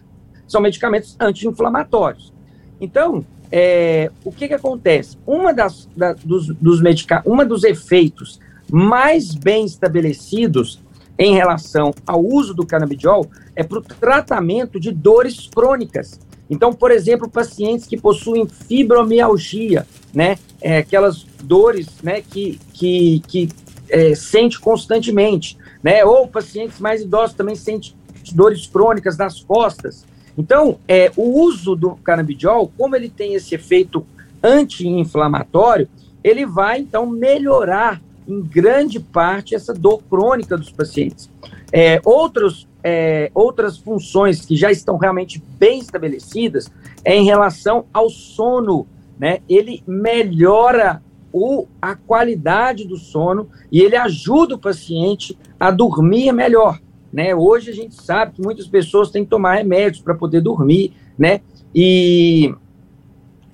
são 0.48 0.62
medicamentos 0.62 1.16
anti-inflamatórios. 1.20 2.34
Então, 2.80 3.26
é, 3.52 4.10
o 4.24 4.32
que, 4.32 4.48
que 4.48 4.54
acontece? 4.54 5.18
Uma 5.26 5.54
das, 5.54 5.90
da, 5.96 6.14
dos, 6.14 6.48
dos 6.48 6.82
medica 6.82 7.22
uma 7.26 7.44
dos 7.44 7.64
efeitos 7.64 8.40
mais 8.72 9.36
bem 9.36 9.66
estabelecidos 9.66 10.80
em 11.20 11.36
relação 11.36 11.94
ao 12.08 12.24
uso 12.24 12.54
do 12.54 12.66
canabidiol 12.66 13.28
é 13.56 13.64
para 13.64 13.80
o 13.80 13.82
tratamento 13.82 14.80
de 14.80 14.92
dores 14.92 15.50
crônicas. 15.54 16.20
Então, 16.52 16.74
por 16.74 16.92
exemplo, 16.92 17.30
pacientes 17.30 17.88
que 17.88 17.96
possuem 17.96 18.46
fibromialgia, 18.46 19.88
né, 20.14 20.38
é, 20.62 20.80
aquelas 20.80 21.26
dores, 21.42 21.88
né, 22.04 22.22
que, 22.22 22.60
que, 22.74 23.22
que 23.26 23.50
é, 23.90 24.14
sente 24.14 24.60
constantemente, 24.60 25.58
né, 25.82 26.04
ou 26.04 26.28
pacientes 26.28 26.78
mais 26.82 27.02
idosos 27.02 27.38
também 27.38 27.56
sentem 27.56 27.94
dores 28.34 28.68
crônicas 28.68 29.18
nas 29.18 29.40
costas. 29.42 30.06
Então, 30.38 30.78
é, 30.88 31.10
o 31.16 31.42
uso 31.42 31.74
do 31.74 31.92
canabidiol, 31.96 32.70
como 32.78 32.98
ele 32.98 33.10
tem 33.10 33.34
esse 33.34 33.56
efeito 33.56 34.06
anti-inflamatório, 34.44 35.88
ele 36.22 36.46
vai 36.46 36.80
então 36.80 37.06
melhorar 37.08 38.02
em 38.28 38.42
grande 38.42 39.00
parte 39.00 39.56
essa 39.56 39.74
dor 39.74 40.02
crônica 40.10 40.58
dos 40.58 40.72
pacientes. 40.72 41.30
É, 41.72 42.02
outros 42.04 42.68
é, 42.84 43.30
outras 43.34 43.78
funções 43.78 44.44
que 44.46 44.56
já 44.56 44.72
estão 44.72 44.98
realmente 44.98 45.42
bem 45.60 45.80
estabelecidas 45.80 46.70
é 47.04 47.16
em 47.16 47.26
relação 47.26 47.86
ao 47.94 48.10
sono, 48.10 48.88
né? 49.20 49.40
Ele 49.48 49.84
melhora 49.86 51.02
o, 51.32 51.68
a 51.82 51.96
qualidade 51.96 52.88
do 52.88 52.98
sono 52.98 53.48
e 53.72 53.80
ele 53.82 53.96
ajuda 53.96 54.56
o 54.56 54.60
paciente 54.60 55.38
a 55.60 55.72
dormir 55.72 56.32
melhor, 56.32 56.80
né? 57.14 57.36
Hoje 57.36 57.70
a 57.70 57.74
gente 57.74 57.96
sabe 57.96 58.34
que 58.34 58.42
muitas 58.42 58.68
pessoas 58.68 59.12
têm 59.12 59.24
que 59.24 59.30
tomar 59.30 59.56
remédios 59.56 60.04
para 60.04 60.16
poder 60.16 60.42
dormir, 60.42 60.94
né? 61.18 61.42
E, 61.74 62.54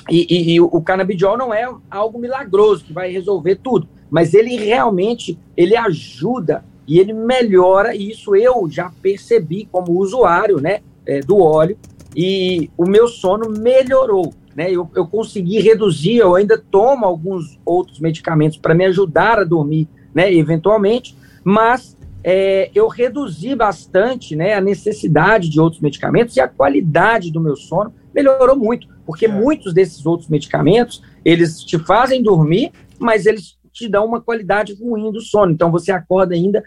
e, 0.09 0.25
e, 0.29 0.53
e 0.53 0.61
o 0.61 0.81
canabidiol 0.81 1.37
não 1.37 1.53
é 1.53 1.69
algo 1.91 2.17
milagroso 2.17 2.85
que 2.85 2.93
vai 2.93 3.11
resolver 3.11 3.55
tudo, 3.55 3.87
mas 4.09 4.33
ele 4.33 4.55
realmente 4.55 5.37
ele 5.55 5.75
ajuda 5.75 6.63
e 6.87 6.99
ele 6.99 7.13
melhora, 7.13 7.93
e 7.93 8.11
isso 8.11 8.35
eu 8.35 8.67
já 8.69 8.91
percebi 9.01 9.67
como 9.69 9.99
usuário 9.99 10.61
né, 10.61 10.79
é, 11.05 11.19
do 11.19 11.39
óleo, 11.39 11.77
e 12.15 12.69
o 12.77 12.87
meu 12.87 13.07
sono 13.07 13.49
melhorou. 13.49 14.33
Né, 14.55 14.71
eu, 14.71 14.89
eu 14.95 15.05
consegui 15.05 15.59
reduzir, 15.59 16.17
eu 16.17 16.33
ainda 16.33 16.57
tomo 16.57 17.05
alguns 17.05 17.59
outros 17.63 17.99
medicamentos 17.99 18.57
para 18.57 18.73
me 18.73 18.85
ajudar 18.85 19.37
a 19.37 19.43
dormir, 19.43 19.87
né, 20.15 20.33
eventualmente, 20.33 21.15
mas 21.43 21.95
é, 22.23 22.71
eu 22.73 22.87
reduzi 22.87 23.53
bastante 23.53 24.35
né, 24.35 24.53
a 24.53 24.61
necessidade 24.61 25.49
de 25.49 25.59
outros 25.59 25.81
medicamentos 25.81 26.35
e 26.35 26.41
a 26.41 26.47
qualidade 26.47 27.31
do 27.31 27.39
meu 27.39 27.55
sono 27.55 27.93
melhorou 28.13 28.55
muito, 28.55 28.87
porque 29.05 29.25
é. 29.25 29.29
muitos 29.29 29.73
desses 29.73 30.05
outros 30.05 30.29
medicamentos, 30.29 31.03
eles 31.23 31.63
te 31.63 31.77
fazem 31.77 32.23
dormir, 32.23 32.71
mas 32.99 33.25
eles 33.25 33.56
te 33.77 33.87
dão 33.87 34.05
uma 34.05 34.19
qualidade 34.19 34.73
ruim 34.73 35.11
do 35.11 35.21
sono, 35.21 35.51
então 35.51 35.71
você 35.71 35.91
acorda 35.91 36.33
ainda 36.33 36.63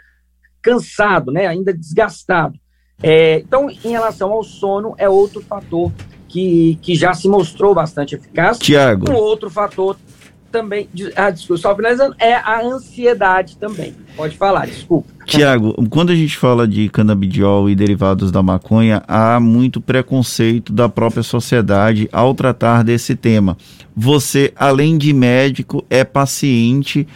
cansado, 0.62 1.32
né, 1.32 1.46
ainda 1.46 1.72
desgastado. 1.72 2.58
É, 3.02 3.38
então, 3.40 3.70
em 3.70 3.90
relação 3.90 4.30
ao 4.30 4.44
sono, 4.44 4.94
é 4.98 5.08
outro 5.08 5.40
fator 5.40 5.90
que, 6.28 6.78
que 6.82 6.94
já 6.94 7.12
se 7.14 7.28
mostrou 7.28 7.74
bastante 7.74 8.14
eficaz. 8.14 8.58
Tiago. 8.58 9.10
Um 9.10 9.14
outro 9.14 9.50
fator 9.50 9.96
também, 10.50 10.88
ah, 11.16 11.30
desculpa, 11.30 11.62
só 11.62 11.74
finalizando, 11.74 12.14
é 12.18 12.34
a 12.34 12.60
ansiedade 12.62 13.56
também. 13.56 13.94
Pode 14.16 14.36
falar, 14.36 14.66
desculpa. 14.66 15.08
Tiago, 15.24 15.74
quando 15.88 16.10
a 16.10 16.14
gente 16.14 16.36
fala 16.36 16.66
de 16.66 16.88
canabidiol 16.88 17.70
e 17.70 17.74
derivados 17.74 18.32
da 18.32 18.42
maconha, 18.42 19.02
há 19.06 19.38
muito 19.38 19.80
preconceito 19.80 20.72
da 20.72 20.88
própria 20.88 21.22
sociedade 21.22 22.08
ao 22.12 22.34
tratar 22.34 22.82
desse 22.82 23.14
tema. 23.14 23.56
Você, 23.96 24.52
além 24.56 24.98
de 24.98 25.12
médico, 25.12 25.84
é 25.88 26.04
paciente 26.04 27.06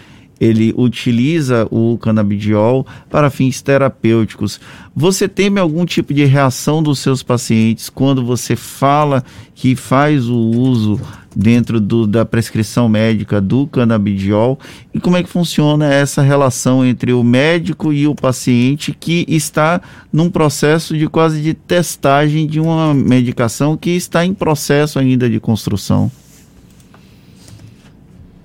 ele 0.40 0.74
utiliza 0.76 1.66
o 1.70 1.96
canabidiol 1.98 2.86
para 3.10 3.30
fins 3.30 3.62
terapêuticos. 3.62 4.60
Você 4.94 5.28
teme 5.28 5.60
algum 5.60 5.84
tipo 5.84 6.12
de 6.12 6.24
reação 6.24 6.82
dos 6.82 6.98
seus 6.98 7.22
pacientes 7.22 7.88
quando 7.88 8.24
você 8.24 8.56
fala 8.56 9.24
que 9.54 9.74
faz 9.74 10.28
o 10.28 10.36
uso 10.36 11.00
dentro 11.34 11.80
do, 11.80 12.06
da 12.06 12.24
prescrição 12.24 12.88
médica 12.88 13.40
do 13.40 13.66
canabidiol? 13.66 14.58
E 14.92 15.00
como 15.00 15.16
é 15.16 15.22
que 15.22 15.28
funciona 15.28 15.92
essa 15.92 16.22
relação 16.22 16.84
entre 16.84 17.12
o 17.12 17.24
médico 17.24 17.92
e 17.92 18.06
o 18.06 18.14
paciente 18.14 18.96
que 18.98 19.24
está 19.28 19.80
num 20.12 20.30
processo 20.30 20.96
de 20.96 21.08
quase 21.08 21.42
de 21.42 21.54
testagem 21.54 22.46
de 22.46 22.60
uma 22.60 22.94
medicação 22.94 23.76
que 23.76 23.90
está 23.90 24.24
em 24.24 24.34
processo 24.34 24.98
ainda 24.98 25.28
de 25.28 25.40
construção? 25.40 26.10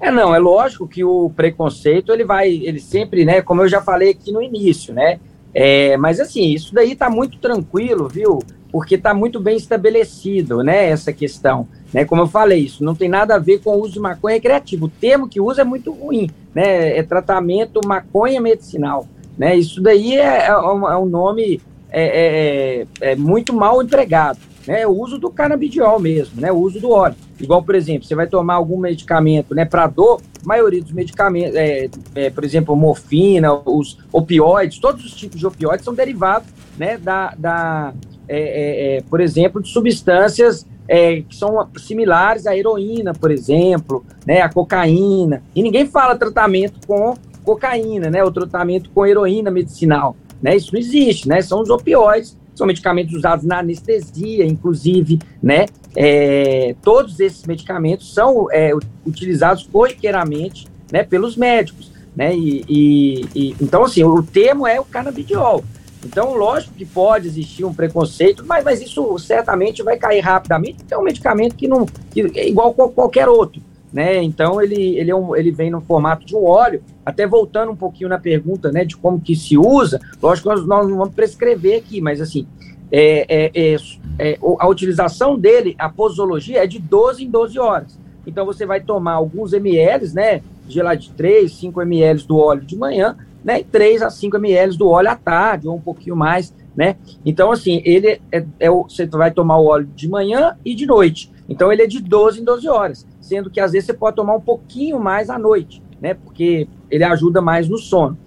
É, 0.02 0.10
não, 0.10 0.34
é 0.34 0.40
lógico 0.40 0.88
que 0.88 1.04
o 1.04 1.30
preconceito, 1.36 2.14
ele 2.14 2.24
vai, 2.24 2.50
ele 2.50 2.80
sempre, 2.80 3.26
né, 3.26 3.42
como 3.42 3.62
eu 3.62 3.68
já 3.68 3.82
falei 3.82 4.12
aqui 4.12 4.32
no 4.32 4.42
início, 4.42 4.94
né, 4.94 5.20
é, 5.54 5.98
mas 5.98 6.22
assim, 6.22 6.54
isso 6.54 6.74
daí 6.74 6.96
tá 6.96 7.10
muito 7.10 7.38
tranquilo, 7.38 8.08
viu, 8.08 8.40
porque 8.72 8.98
tá 8.98 9.14
muito 9.14 9.42
bem 9.42 9.58
estabelecido, 9.58 10.64
né, 10.64 10.90
essa 10.90 11.12
questão, 11.12 11.68
né, 11.94 12.06
como 12.06 12.22
eu 12.22 12.28
falei, 12.28 12.60
isso 12.60 12.82
não 12.82 12.96
tem 12.96 13.10
nada 13.10 13.36
a 13.36 13.40
ver 13.40 13.60
com 13.60 13.72
o 13.72 13.82
uso 13.82 13.94
de 13.94 14.00
maconha 14.00 14.36
recreativo, 14.36 14.86
o 14.86 14.90
termo 14.90 15.28
que 15.28 15.42
usa 15.42 15.62
é 15.62 15.66
muito 15.66 15.92
ruim, 15.92 16.30
né, 16.56 16.98
é 16.98 17.04
tratamento 17.04 17.82
maconha 17.86 18.40
medicinal, 18.40 19.06
né, 19.38 19.58
isso 19.58 19.82
daí 19.82 20.16
é, 20.16 20.46
é, 20.46 20.58
um, 20.58 20.88
é 20.88 20.98
um 20.98 21.06
nome 21.06 21.62
é, 21.92 22.04
é, 22.04 22.86
é, 23.02 23.12
é 23.12 23.16
muito 23.18 23.52
mal 23.52 23.84
empregado, 23.84 24.40
né, 24.66 24.88
o 24.88 24.92
uso 24.92 25.18
do 25.18 25.30
canabidiol 25.30 26.00
mesmo, 26.00 26.40
né, 26.40 26.54
o 26.54 26.58
uso 26.58 26.80
do 26.80 26.90
óleo. 26.90 27.16
Igual, 27.40 27.64
por 27.64 27.76
exemplo, 27.76 28.06
você 28.06 28.16
vai 28.16 28.28
tomar 28.28 28.56
algum 28.56 28.78
medicamento 28.78 29.56
né, 29.56 29.66
para 29.66 29.88
dor, 29.88 30.22
a 30.44 30.48
maioria 30.48 30.82
dos 30.82 30.92
medicamentos, 30.92 31.56
é, 31.56 31.90
é, 32.16 32.30
por 32.30 32.44
exemplo, 32.44 32.76
morfina, 32.76 33.54
os 33.66 33.98
opioides, 34.12 34.80
todos 34.80 35.06
os 35.06 35.14
tipos 35.14 35.40
de 35.40 35.48
opioides 35.48 35.86
são 35.86 35.94
derivados 35.94 36.50
né, 36.78 36.98
da, 36.98 37.34
da, 37.38 37.94
é, 38.28 38.98
é, 38.98 39.02
por 39.10 39.22
exemplo, 39.22 39.62
de 39.62 39.70
substâncias 39.70 40.66
é, 40.88 41.22
que 41.22 41.36
são 41.36 41.68
similares 41.78 42.48
à 42.48 42.58
heroína, 42.58 43.14
por 43.14 43.32
exemplo, 43.32 44.04
né, 44.26 44.42
a 44.42 44.50
cocaína. 44.50 45.44
E 45.56 45.62
ninguém 45.62 45.86
fala 45.86 46.16
tratamento 46.16 46.86
com 46.88 47.16
cocaína, 47.44 48.10
né, 48.10 48.24
o 48.24 48.32
tratamento 48.32 48.90
com 48.90 49.06
heroína 49.06 49.52
medicinal. 49.52 50.16
Né, 50.42 50.56
isso 50.56 50.74
não 50.74 50.80
existe, 50.80 51.28
né, 51.28 51.42
são 51.42 51.62
os 51.62 51.70
opioides, 51.70 52.39
são 52.60 52.68
medicamentos 52.68 53.16
usados 53.16 53.46
na 53.46 53.60
anestesia, 53.60 54.46
inclusive, 54.46 55.18
né, 55.42 55.66
é, 55.96 56.76
todos 56.84 57.20
esses 57.20 57.46
medicamentos 57.46 58.14
são 58.14 58.52
é, 58.52 58.72
utilizados 59.06 59.64
corriqueiramente 59.64 60.68
né, 60.92 61.04
pelos 61.04 61.36
médicos. 61.36 61.90
Né, 62.16 62.36
e, 62.36 62.66
e, 62.68 63.26
e, 63.34 63.56
então, 63.62 63.86
assim, 63.86 64.04
o 64.04 64.22
termo 64.22 64.68
é 64.68 64.80
o 64.80 64.84
canabidiol. 64.84 65.64
Então, 66.06 66.34
lógico 66.34 66.74
que 66.76 66.86
pode 66.86 67.28
existir 67.28 67.64
um 67.64 67.74
preconceito, 67.74 68.46
mas, 68.46 68.64
mas 68.64 68.82
isso 68.82 69.18
certamente 69.20 69.84
vai 69.84 69.98
cair 69.98 70.20
rapidamente, 70.20 70.78
porque 70.78 70.94
é 70.94 70.98
um 70.98 71.04
medicamento 71.04 71.56
que 71.56 71.68
não 71.68 71.86
que 71.86 72.22
é 72.36 72.48
igual 72.48 72.74
qualquer 72.74 73.28
outro. 73.28 73.62
Né? 73.92 74.22
Então 74.22 74.62
ele, 74.62 74.98
ele, 74.98 75.10
é 75.10 75.16
um, 75.16 75.36
ele 75.36 75.52
vem 75.52 75.72
no 75.72 75.82
formato 75.82 76.26
de 76.26 76.36
um 76.36 76.46
óleo. 76.46 76.82
Até 77.06 77.26
voltando 77.26 77.72
um 77.72 77.76
pouquinho 77.76 78.10
na 78.10 78.20
pergunta 78.20 78.72
né, 78.72 78.86
de 78.86 78.96
como 78.96 79.20
que 79.20 79.36
se 79.36 79.58
usa, 79.58 80.00
lógico 80.22 80.50
que 80.50 80.56
nós, 80.56 80.68
nós 80.68 80.88
não 80.88 80.98
vamos 80.98 81.16
prescrever 81.16 81.80
aqui, 81.80 82.00
mas 82.00 82.22
assim, 82.22 82.46
é, 82.92 83.26
é, 83.28 83.52
é, 83.56 83.78
é 84.20 84.38
a 84.42 84.68
utilização 84.68 85.38
dele, 85.38 85.76
a 85.78 85.90
posologia, 85.90 86.64
é 86.64 86.68
de 86.68 86.80
12 86.80 87.24
em 87.24 87.30
12 87.30 87.60
horas. 87.60 88.00
Então 88.26 88.46
você 88.46 88.66
vai 88.66 88.80
tomar 88.80 89.14
alguns 89.14 89.54
ml, 89.54 90.14
né? 90.14 90.42
Gelado 90.68 91.02
de 91.02 91.12
3, 91.12 91.52
5 91.52 91.82
ml 91.82 92.24
do 92.28 92.38
óleo 92.38 92.62
de 92.62 92.78
manhã, 92.78 93.18
né, 93.44 93.64
3 93.64 94.02
a 94.04 94.10
5 94.10 94.38
ml 94.38 94.78
do 94.78 94.88
óleo 94.88 95.10
à 95.10 95.16
tarde, 95.16 95.68
ou 95.68 95.76
um 95.76 95.82
pouquinho 95.82 96.16
mais, 96.16 96.54
né? 96.76 96.96
Então, 97.26 97.52
assim, 97.52 97.82
ele 97.84 98.22
é, 98.32 98.46
é 98.60 98.70
o, 98.70 98.84
você 98.84 99.06
vai 99.08 99.32
tomar 99.32 99.58
o 99.58 99.66
óleo 99.66 99.90
de 99.96 100.08
manhã 100.08 100.56
e 100.64 100.76
de 100.76 100.86
noite. 100.86 101.32
Então, 101.50 101.72
ele 101.72 101.82
é 101.82 101.88
de 101.88 102.02
12 102.02 102.42
em 102.42 102.44
12 102.44 102.68
horas, 102.70 103.08
sendo 103.20 103.50
que 103.50 103.60
às 103.60 103.72
vezes 103.72 103.88
você 103.88 103.94
pode 103.94 104.16
tomar 104.16 104.36
um 104.36 104.42
pouquinho 104.42 105.00
mais 105.00 105.30
à 105.30 105.40
noite, 105.40 105.82
né? 106.00 106.14
Porque 106.14 106.68
ele 106.90 107.04
ajuda 107.04 107.42
mais 107.42 107.68
no 107.68 107.78
sono. 107.78 108.18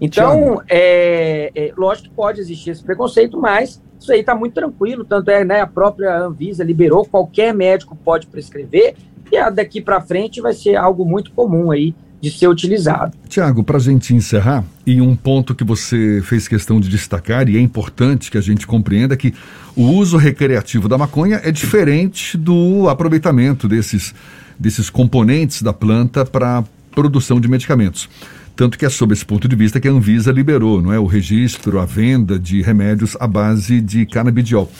Então, 0.00 0.60
é, 0.68 1.52
é, 1.54 1.72
lógico 1.76 2.08
que 2.08 2.14
pode 2.14 2.40
existir 2.40 2.70
esse 2.70 2.82
preconceito, 2.82 3.40
mas 3.40 3.80
isso 4.00 4.12
aí 4.12 4.18
está 4.18 4.34
muito 4.34 4.54
tranquilo. 4.54 5.04
Tanto 5.04 5.30
é, 5.30 5.44
né, 5.44 5.60
a 5.60 5.66
própria 5.66 6.18
Anvisa 6.18 6.64
liberou, 6.64 7.06
qualquer 7.06 7.54
médico 7.54 7.96
pode 7.96 8.26
prescrever, 8.26 8.96
e 9.30 9.50
daqui 9.52 9.80
para 9.80 10.00
frente 10.00 10.40
vai 10.40 10.52
ser 10.52 10.74
algo 10.74 11.04
muito 11.04 11.32
comum 11.32 11.70
aí 11.70 11.94
de 12.22 12.30
ser 12.30 12.46
utilizado. 12.46 13.12
Tiago, 13.28 13.64
para 13.64 13.78
a 13.78 13.80
gente 13.80 14.14
encerrar, 14.14 14.64
e 14.86 15.00
um 15.00 15.16
ponto 15.16 15.56
que 15.56 15.64
você 15.64 16.22
fez 16.24 16.46
questão 16.46 16.80
de 16.80 16.88
destacar, 16.88 17.48
e 17.48 17.56
é 17.56 17.60
importante 17.60 18.30
que 18.30 18.38
a 18.38 18.40
gente 18.40 18.64
compreenda, 18.64 19.16
que 19.16 19.34
o 19.74 19.82
uso 19.82 20.16
recreativo 20.16 20.88
da 20.88 20.96
maconha 20.96 21.40
é 21.42 21.50
diferente 21.50 22.38
do 22.38 22.88
aproveitamento 22.88 23.68
desses, 23.68 24.14
desses 24.56 24.88
componentes 24.88 25.62
da 25.62 25.72
planta 25.72 26.24
para 26.24 26.62
produção 26.94 27.40
de 27.40 27.48
medicamentos. 27.48 28.08
Tanto 28.54 28.78
que 28.78 28.86
é 28.86 28.88
sob 28.88 29.12
esse 29.12 29.24
ponto 29.24 29.48
de 29.48 29.56
vista 29.56 29.80
que 29.80 29.88
a 29.88 29.90
Anvisa 29.90 30.30
liberou 30.30 30.80
não 30.80 30.92
é, 30.92 31.00
o 31.00 31.06
registro, 31.06 31.80
a 31.80 31.86
venda 31.86 32.38
de 32.38 32.62
remédios 32.62 33.16
à 33.18 33.26
base 33.26 33.80
de 33.80 34.06
canabidiol. 34.06 34.70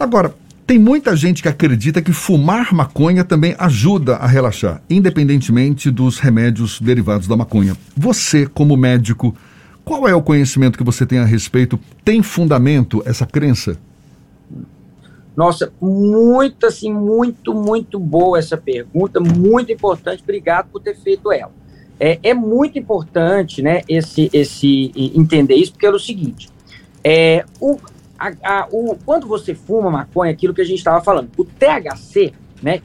Agora, 0.00 0.34
tem 0.66 0.78
muita 0.78 1.14
gente 1.16 1.42
que 1.42 1.48
acredita 1.48 2.00
que 2.00 2.12
fumar 2.12 2.72
maconha 2.72 3.24
também 3.24 3.54
ajuda 3.58 4.16
a 4.16 4.26
relaxar, 4.26 4.82
independentemente 4.88 5.90
dos 5.90 6.18
remédios 6.18 6.80
derivados 6.80 7.26
da 7.26 7.36
maconha. 7.36 7.76
Você, 7.96 8.46
como 8.46 8.76
médico, 8.76 9.34
qual 9.84 10.06
é 10.08 10.14
o 10.14 10.22
conhecimento 10.22 10.78
que 10.78 10.84
você 10.84 11.04
tem 11.04 11.18
a 11.18 11.24
respeito? 11.24 11.78
Tem 12.04 12.22
fundamento 12.22 13.02
essa 13.04 13.26
crença? 13.26 13.76
Nossa, 15.36 15.72
muito 15.80 16.66
assim, 16.66 16.92
muito, 16.92 17.54
muito 17.54 17.98
boa 17.98 18.38
essa 18.38 18.56
pergunta, 18.56 19.18
muito 19.18 19.72
importante. 19.72 20.22
Obrigado 20.22 20.68
por 20.70 20.80
ter 20.80 20.96
feito 20.96 21.32
ela. 21.32 21.52
É, 21.98 22.18
é 22.22 22.34
muito 22.34 22.78
importante, 22.78 23.62
né, 23.62 23.82
esse, 23.88 24.28
esse 24.32 24.92
entender 25.14 25.54
isso, 25.54 25.72
porque 25.72 25.86
é 25.86 25.90
o 25.90 25.98
seguinte: 25.98 26.48
é, 27.02 27.44
o, 27.60 27.78
a, 28.22 28.60
a, 28.60 28.68
o, 28.70 28.96
quando 29.04 29.26
você 29.26 29.52
fuma 29.54 29.90
maconha, 29.90 30.30
aquilo 30.30 30.54
que 30.54 30.60
a 30.60 30.64
gente 30.64 30.78
estava 30.78 31.02
falando, 31.02 31.30
o 31.36 31.44
THC, 31.44 32.32
né, 32.62 32.80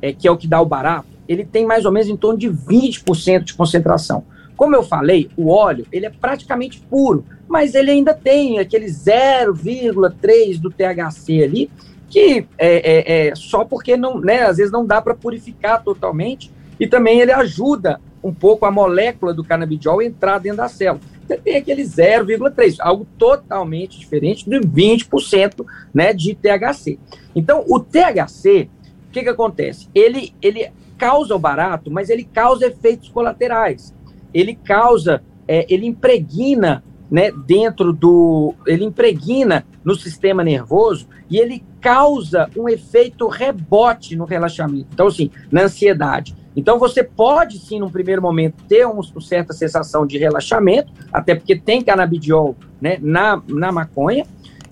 é, 0.00 0.12
que 0.12 0.28
é 0.28 0.30
o 0.30 0.36
que 0.36 0.46
dá 0.46 0.60
o 0.60 0.66
barato, 0.66 1.08
ele 1.28 1.44
tem 1.44 1.66
mais 1.66 1.84
ou 1.84 1.90
menos 1.90 2.08
em 2.08 2.16
torno 2.16 2.38
de 2.38 2.48
20% 2.48 3.42
de 3.42 3.54
concentração. 3.54 4.24
Como 4.56 4.76
eu 4.76 4.84
falei, 4.84 5.28
o 5.36 5.50
óleo, 5.50 5.86
ele 5.90 6.06
é 6.06 6.10
praticamente 6.10 6.80
puro, 6.80 7.24
mas 7.48 7.74
ele 7.74 7.90
ainda 7.90 8.14
tem 8.14 8.60
aquele 8.60 8.86
0,3 8.86 10.60
do 10.60 10.70
THC 10.70 11.42
ali, 11.42 11.70
que 12.08 12.46
é, 12.56 13.26
é, 13.26 13.28
é, 13.28 13.34
só 13.34 13.64
porque 13.64 13.96
não, 13.96 14.20
né, 14.20 14.44
às 14.44 14.58
vezes 14.58 14.70
não 14.70 14.86
dá 14.86 15.02
para 15.02 15.14
purificar 15.14 15.82
totalmente, 15.82 16.50
e 16.78 16.86
também 16.86 17.20
ele 17.20 17.32
ajuda 17.32 18.00
um 18.22 18.32
pouco 18.32 18.64
a 18.64 18.70
molécula 18.70 19.34
do 19.34 19.42
canabidiol 19.42 20.00
entrar 20.00 20.38
dentro 20.38 20.58
da 20.58 20.68
célula 20.68 21.15
você 21.26 21.36
tem 21.36 21.56
aquele 21.56 21.82
0,3, 21.82 22.76
algo 22.78 23.06
totalmente 23.18 23.98
diferente 23.98 24.48
de 24.48 24.60
20% 24.60 25.66
né, 25.92 26.12
de 26.12 26.34
THC. 26.34 26.98
Então, 27.34 27.64
o 27.68 27.80
THC, 27.80 28.68
o 29.08 29.12
que, 29.12 29.22
que 29.22 29.28
acontece? 29.28 29.88
Ele, 29.94 30.32
ele 30.40 30.70
causa 30.96 31.34
o 31.34 31.38
barato, 31.38 31.90
mas 31.90 32.10
ele 32.10 32.24
causa 32.24 32.66
efeitos 32.66 33.08
colaterais. 33.08 33.94
Ele 34.32 34.54
causa, 34.54 35.22
é, 35.48 35.66
ele 35.68 35.86
impregna 35.86 36.84
né, 37.10 37.30
dentro 37.30 37.92
do. 37.92 38.54
Ele 38.66 38.84
impregna 38.84 39.64
no 39.84 39.94
sistema 39.94 40.42
nervoso 40.42 41.08
e 41.30 41.38
ele 41.38 41.64
causa 41.80 42.50
um 42.56 42.68
efeito 42.68 43.28
rebote 43.28 44.16
no 44.16 44.24
relaxamento. 44.24 44.88
Então, 44.92 45.06
assim, 45.06 45.30
na 45.50 45.62
ansiedade. 45.62 46.34
Então, 46.56 46.78
você 46.78 47.04
pode, 47.04 47.58
sim, 47.58 47.78
num 47.78 47.90
primeiro 47.90 48.22
momento, 48.22 48.64
ter 48.66 48.86
uma 48.86 49.02
certa 49.20 49.52
sensação 49.52 50.06
de 50.06 50.16
relaxamento, 50.16 50.90
até 51.12 51.34
porque 51.34 51.54
tem 51.54 51.82
canabidiol 51.82 52.56
né, 52.80 52.98
na, 53.02 53.42
na 53.46 53.70
maconha, 53.70 54.24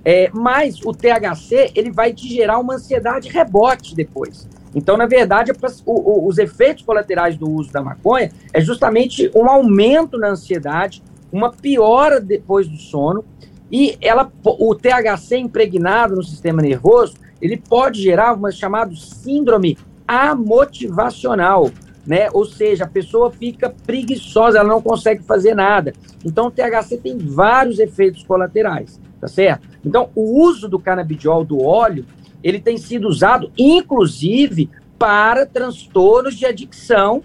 é, 0.03 0.31
mas 0.33 0.81
o 0.85 0.93
THC 0.93 1.73
ele 1.75 1.91
vai 1.91 2.13
te 2.13 2.27
gerar 2.27 2.59
uma 2.59 2.75
ansiedade 2.75 3.29
rebote 3.29 3.95
depois. 3.95 4.49
Então, 4.75 4.97
na 4.97 5.07
verdade, 5.07 5.53
o, 5.87 6.27
os 6.27 6.39
efeitos 6.39 6.83
colaterais 6.83 7.37
do 7.37 7.49
uso 7.49 7.71
da 7.71 7.83
maconha 7.83 8.33
é 8.53 8.61
justamente 8.61 9.31
um 9.35 9.49
aumento 9.49 10.19
na 10.19 10.31
ansiedade, 10.31 11.03
uma 11.31 11.53
piora 11.53 12.21
depois 12.21 12.67
do 12.67 12.77
sono, 12.77 13.25
e 13.71 13.97
ela, 14.01 14.31
o 14.45 14.75
THC 14.75 15.37
impregnado 15.37 16.17
no 16.17 16.23
sistema 16.23 16.61
nervoso, 16.61 17.15
ele 17.41 17.57
pode 17.57 18.01
gerar 18.03 18.35
uma 18.35 18.51
chamada 18.51 18.95
síndrome 18.95 19.77
amotivacional, 20.07 21.71
né? 22.07 22.29
Ou 22.33 22.45
seja, 22.45 22.85
a 22.85 22.89
pessoa 22.89 23.31
fica 23.31 23.75
preguiçosa, 23.87 24.59
ela 24.59 24.69
não 24.69 24.83
consegue 24.83 25.23
fazer 25.23 25.55
nada. 25.55 25.93
Então, 26.25 26.47
o 26.47 26.51
THC 26.51 26.99
tem 26.99 27.19
vários 27.19 27.79
efeitos 27.79 28.23
colaterais, 28.23 29.01
tá 29.21 29.29
certo? 29.29 29.69
Então, 29.85 30.11
o 30.15 30.43
uso 30.43 30.69
do 30.69 30.79
canabidiol, 30.79 31.45
do 31.45 31.63
óleo, 31.63 32.05
ele 32.43 32.61
tem 32.61 32.77
sido 32.77 33.09
usado, 33.09 33.51
inclusive, 33.57 34.69
para 34.99 35.47
transtornos 35.47 36.35
de 36.35 36.45
adicção 36.45 37.23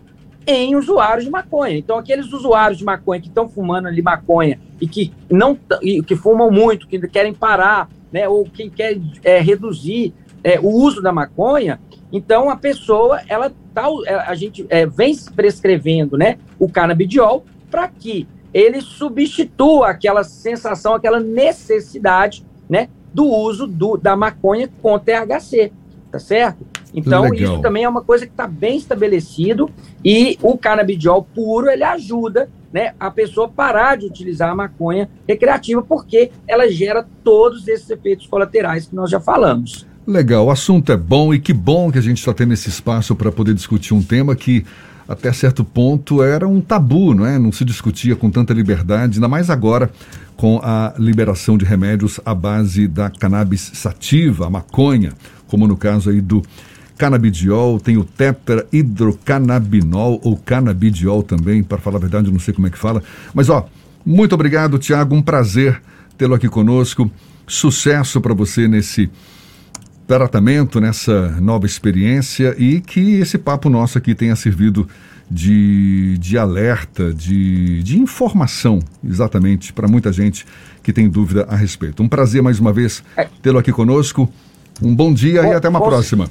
em 0.47 0.75
usuários 0.75 1.25
de 1.25 1.29
maconha. 1.29 1.77
Então, 1.77 1.97
aqueles 1.97 2.31
usuários 2.31 2.79
de 2.79 2.85
maconha 2.85 3.21
que 3.21 3.27
estão 3.27 3.47
fumando 3.47 3.87
ali 3.87 4.01
maconha 4.01 4.59
e 4.81 4.87
que 4.87 5.11
não 5.29 5.57
e 5.81 6.01
que 6.01 6.15
fumam 6.15 6.49
muito, 6.49 6.87
que 6.87 6.99
querem 7.07 7.33
parar, 7.33 7.89
né, 8.11 8.27
ou 8.27 8.45
quem 8.45 8.69
quer 8.69 8.97
é, 9.23 9.39
reduzir 9.39 10.13
é, 10.43 10.59
o 10.59 10.69
uso 10.69 11.01
da 11.01 11.11
maconha, 11.11 11.79
então, 12.11 12.49
a 12.49 12.55
pessoa, 12.55 13.21
ela 13.27 13.51
tá, 13.73 13.87
é, 14.05 14.15
a 14.15 14.35
gente 14.35 14.65
é, 14.69 14.85
vem 14.85 15.15
prescrevendo 15.35 16.17
né, 16.17 16.37
o 16.57 16.67
canabidiol 16.69 17.45
para 17.69 17.87
que 17.87 18.27
ele 18.53 18.81
substitua 18.81 19.89
aquela 19.89 20.23
sensação, 20.23 20.95
aquela 20.95 21.19
necessidade 21.19 22.43
né, 22.67 22.89
do 23.13 23.25
uso 23.25 23.67
do, 23.67 23.95
da 23.95 24.15
maconha 24.15 24.69
com 24.81 24.97
THC, 24.97 25.71
tá 26.11 26.19
certo? 26.19 26.65
Então, 26.93 27.23
Legal. 27.23 27.53
isso 27.53 27.61
também 27.61 27.83
é 27.83 27.89
uma 27.89 28.01
coisa 28.01 28.25
que 28.25 28.31
está 28.31 28.47
bem 28.47 28.77
estabelecido 28.77 29.69
e 30.03 30.37
o 30.41 30.57
canabidiol 30.57 31.21
puro, 31.23 31.69
ele 31.69 31.83
ajuda 31.83 32.49
né, 32.73 32.93
a 32.99 33.11
pessoa 33.11 33.47
parar 33.47 33.97
de 33.97 34.07
utilizar 34.07 34.49
a 34.49 34.55
maconha 34.55 35.09
recreativa 35.27 35.83
porque 35.83 36.31
ela 36.47 36.67
gera 36.69 37.07
todos 37.23 37.67
esses 37.67 37.89
efeitos 37.89 38.25
colaterais 38.25 38.87
que 38.87 38.95
nós 38.95 39.11
já 39.11 39.19
falamos. 39.19 39.85
Legal, 40.07 40.45
o 40.45 40.51
assunto 40.51 40.91
é 40.91 40.97
bom 40.97 41.33
e 41.33 41.39
que 41.39 41.53
bom 41.53 41.89
que 41.91 41.97
a 41.97 42.01
gente 42.01 42.17
está 42.17 42.33
tendo 42.33 42.53
esse 42.53 42.67
espaço 42.69 43.15
para 43.15 43.31
poder 43.31 43.53
discutir 43.53 43.93
um 43.93 44.01
tema 44.01 44.35
que 44.35 44.65
até 45.07 45.31
certo 45.33 45.63
ponto 45.63 46.23
era 46.23 46.47
um 46.47 46.61
tabu, 46.61 47.13
não 47.13 47.25
é? 47.25 47.39
Não 47.39 47.51
se 47.51 47.65
discutia 47.65 48.15
com 48.15 48.29
tanta 48.29 48.53
liberdade, 48.53 49.15
ainda 49.15 49.27
mais 49.27 49.49
agora 49.49 49.91
com 50.35 50.59
a 50.63 50.93
liberação 50.97 51.57
de 51.57 51.65
remédios 51.65 52.19
à 52.25 52.33
base 52.33 52.87
da 52.87 53.09
cannabis 53.09 53.71
sativa, 53.73 54.47
a 54.47 54.49
maconha, 54.49 55.11
como 55.47 55.67
no 55.67 55.75
caso 55.75 56.09
aí 56.09 56.21
do 56.21 56.41
canabidiol, 56.97 57.77
tem 57.79 57.97
o 57.97 58.03
tetrahidrocannabinol 58.03 60.21
ou 60.23 60.37
canabidiol 60.37 61.23
também, 61.23 61.63
para 61.63 61.77
falar 61.77 61.97
a 61.97 62.01
verdade, 62.01 62.27
eu 62.27 62.33
não 62.33 62.39
sei 62.39 62.53
como 62.53 62.67
é 62.67 62.69
que 62.69 62.77
fala. 62.77 63.03
Mas 63.33 63.49
ó, 63.49 63.67
muito 64.05 64.33
obrigado, 64.33 64.79
Tiago, 64.79 65.15
um 65.15 65.21
prazer 65.21 65.81
tê-lo 66.17 66.35
aqui 66.35 66.47
conosco 66.47 67.11
Sucesso 67.49 68.21
para 68.21 68.33
você 68.33 68.67
nesse 68.67 69.09
tratamento, 70.17 70.81
nessa 70.81 71.39
nova 71.39 71.67
experiência 71.67 72.55
e 72.57 72.81
que 72.81 73.19
esse 73.19 73.37
papo 73.37 73.69
nosso 73.69 73.95
aqui 73.95 74.15
tenha 74.15 74.35
servido 74.35 74.87
de, 75.29 76.17
de 76.17 76.35
alerta, 76.35 77.13
de, 77.13 77.83
de 77.83 77.99
informação, 77.99 78.79
exatamente, 79.07 79.71
para 79.71 79.87
muita 79.87 80.11
gente 80.11 80.47
que 80.81 80.91
tem 80.91 81.07
dúvida 81.07 81.45
a 81.47 81.55
respeito. 81.55 82.01
Um 82.01 82.09
prazer 82.09 82.41
mais 82.41 82.59
uma 82.59 82.73
vez 82.73 83.03
é. 83.15 83.27
tê-lo 83.43 83.59
aqui 83.59 83.71
conosco. 83.71 84.27
Um 84.81 84.95
bom 84.95 85.13
dia 85.13 85.43
com, 85.43 85.47
e 85.47 85.53
até 85.53 85.69
uma 85.69 85.79
com, 85.79 85.87
próxima. 85.87 86.27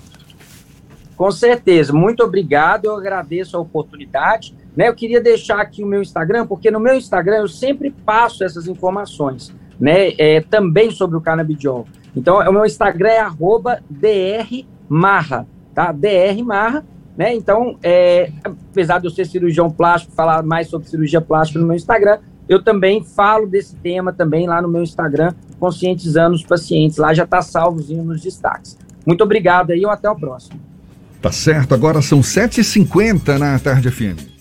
Com 1.16 1.30
certeza, 1.30 1.92
muito 1.92 2.24
obrigado, 2.24 2.86
eu 2.86 2.96
agradeço 2.96 3.56
a 3.56 3.60
oportunidade. 3.60 4.56
Né? 4.76 4.88
Eu 4.88 4.94
queria 4.94 5.20
deixar 5.20 5.60
aqui 5.60 5.84
o 5.84 5.86
meu 5.86 6.02
Instagram, 6.02 6.48
porque 6.48 6.68
no 6.68 6.80
meu 6.80 6.96
Instagram 6.96 7.36
eu 7.36 7.48
sempre 7.48 7.92
passo 8.04 8.42
essas 8.42 8.66
informações, 8.66 9.54
né? 9.78 10.14
É, 10.18 10.40
também 10.40 10.90
sobre 10.90 11.16
o 11.16 11.20
canabidiol. 11.20 11.86
Então, 12.16 12.38
o 12.38 12.52
meu 12.52 12.64
Instagram 12.64 13.08
é 13.08 13.20
arroba 13.20 13.80
drmarra, 13.88 15.46
tá? 15.74 15.92
drmarra, 15.92 16.84
né? 17.16 17.34
Então, 17.34 17.76
é, 17.82 18.30
apesar 18.44 18.98
de 19.00 19.06
eu 19.06 19.10
ser 19.10 19.26
cirurgião 19.26 19.70
plástico, 19.70 20.14
falar 20.14 20.42
mais 20.42 20.68
sobre 20.68 20.88
cirurgia 20.88 21.20
plástica 21.20 21.58
no 21.58 21.66
meu 21.66 21.76
Instagram, 21.76 22.18
eu 22.48 22.62
também 22.62 23.04
falo 23.04 23.46
desse 23.46 23.76
tema 23.76 24.12
também 24.12 24.46
lá 24.46 24.62
no 24.62 24.68
meu 24.68 24.82
Instagram, 24.82 25.34
conscientizando 25.60 26.34
os 26.34 26.44
pacientes. 26.44 26.96
Lá 26.96 27.12
já 27.12 27.24
está 27.24 27.42
salvozinho 27.42 28.04
nos 28.04 28.22
destaques. 28.22 28.78
Muito 29.06 29.22
obrigado 29.22 29.72
aí 29.72 29.84
até 29.84 30.08
o 30.08 30.16
próximo. 30.16 30.60
Tá 31.20 31.32
certo, 31.32 31.74
agora 31.74 32.00
são 32.00 32.20
7h50 32.20 33.38
na 33.38 33.58
Tarde 33.58 33.90
FM. 33.90 34.37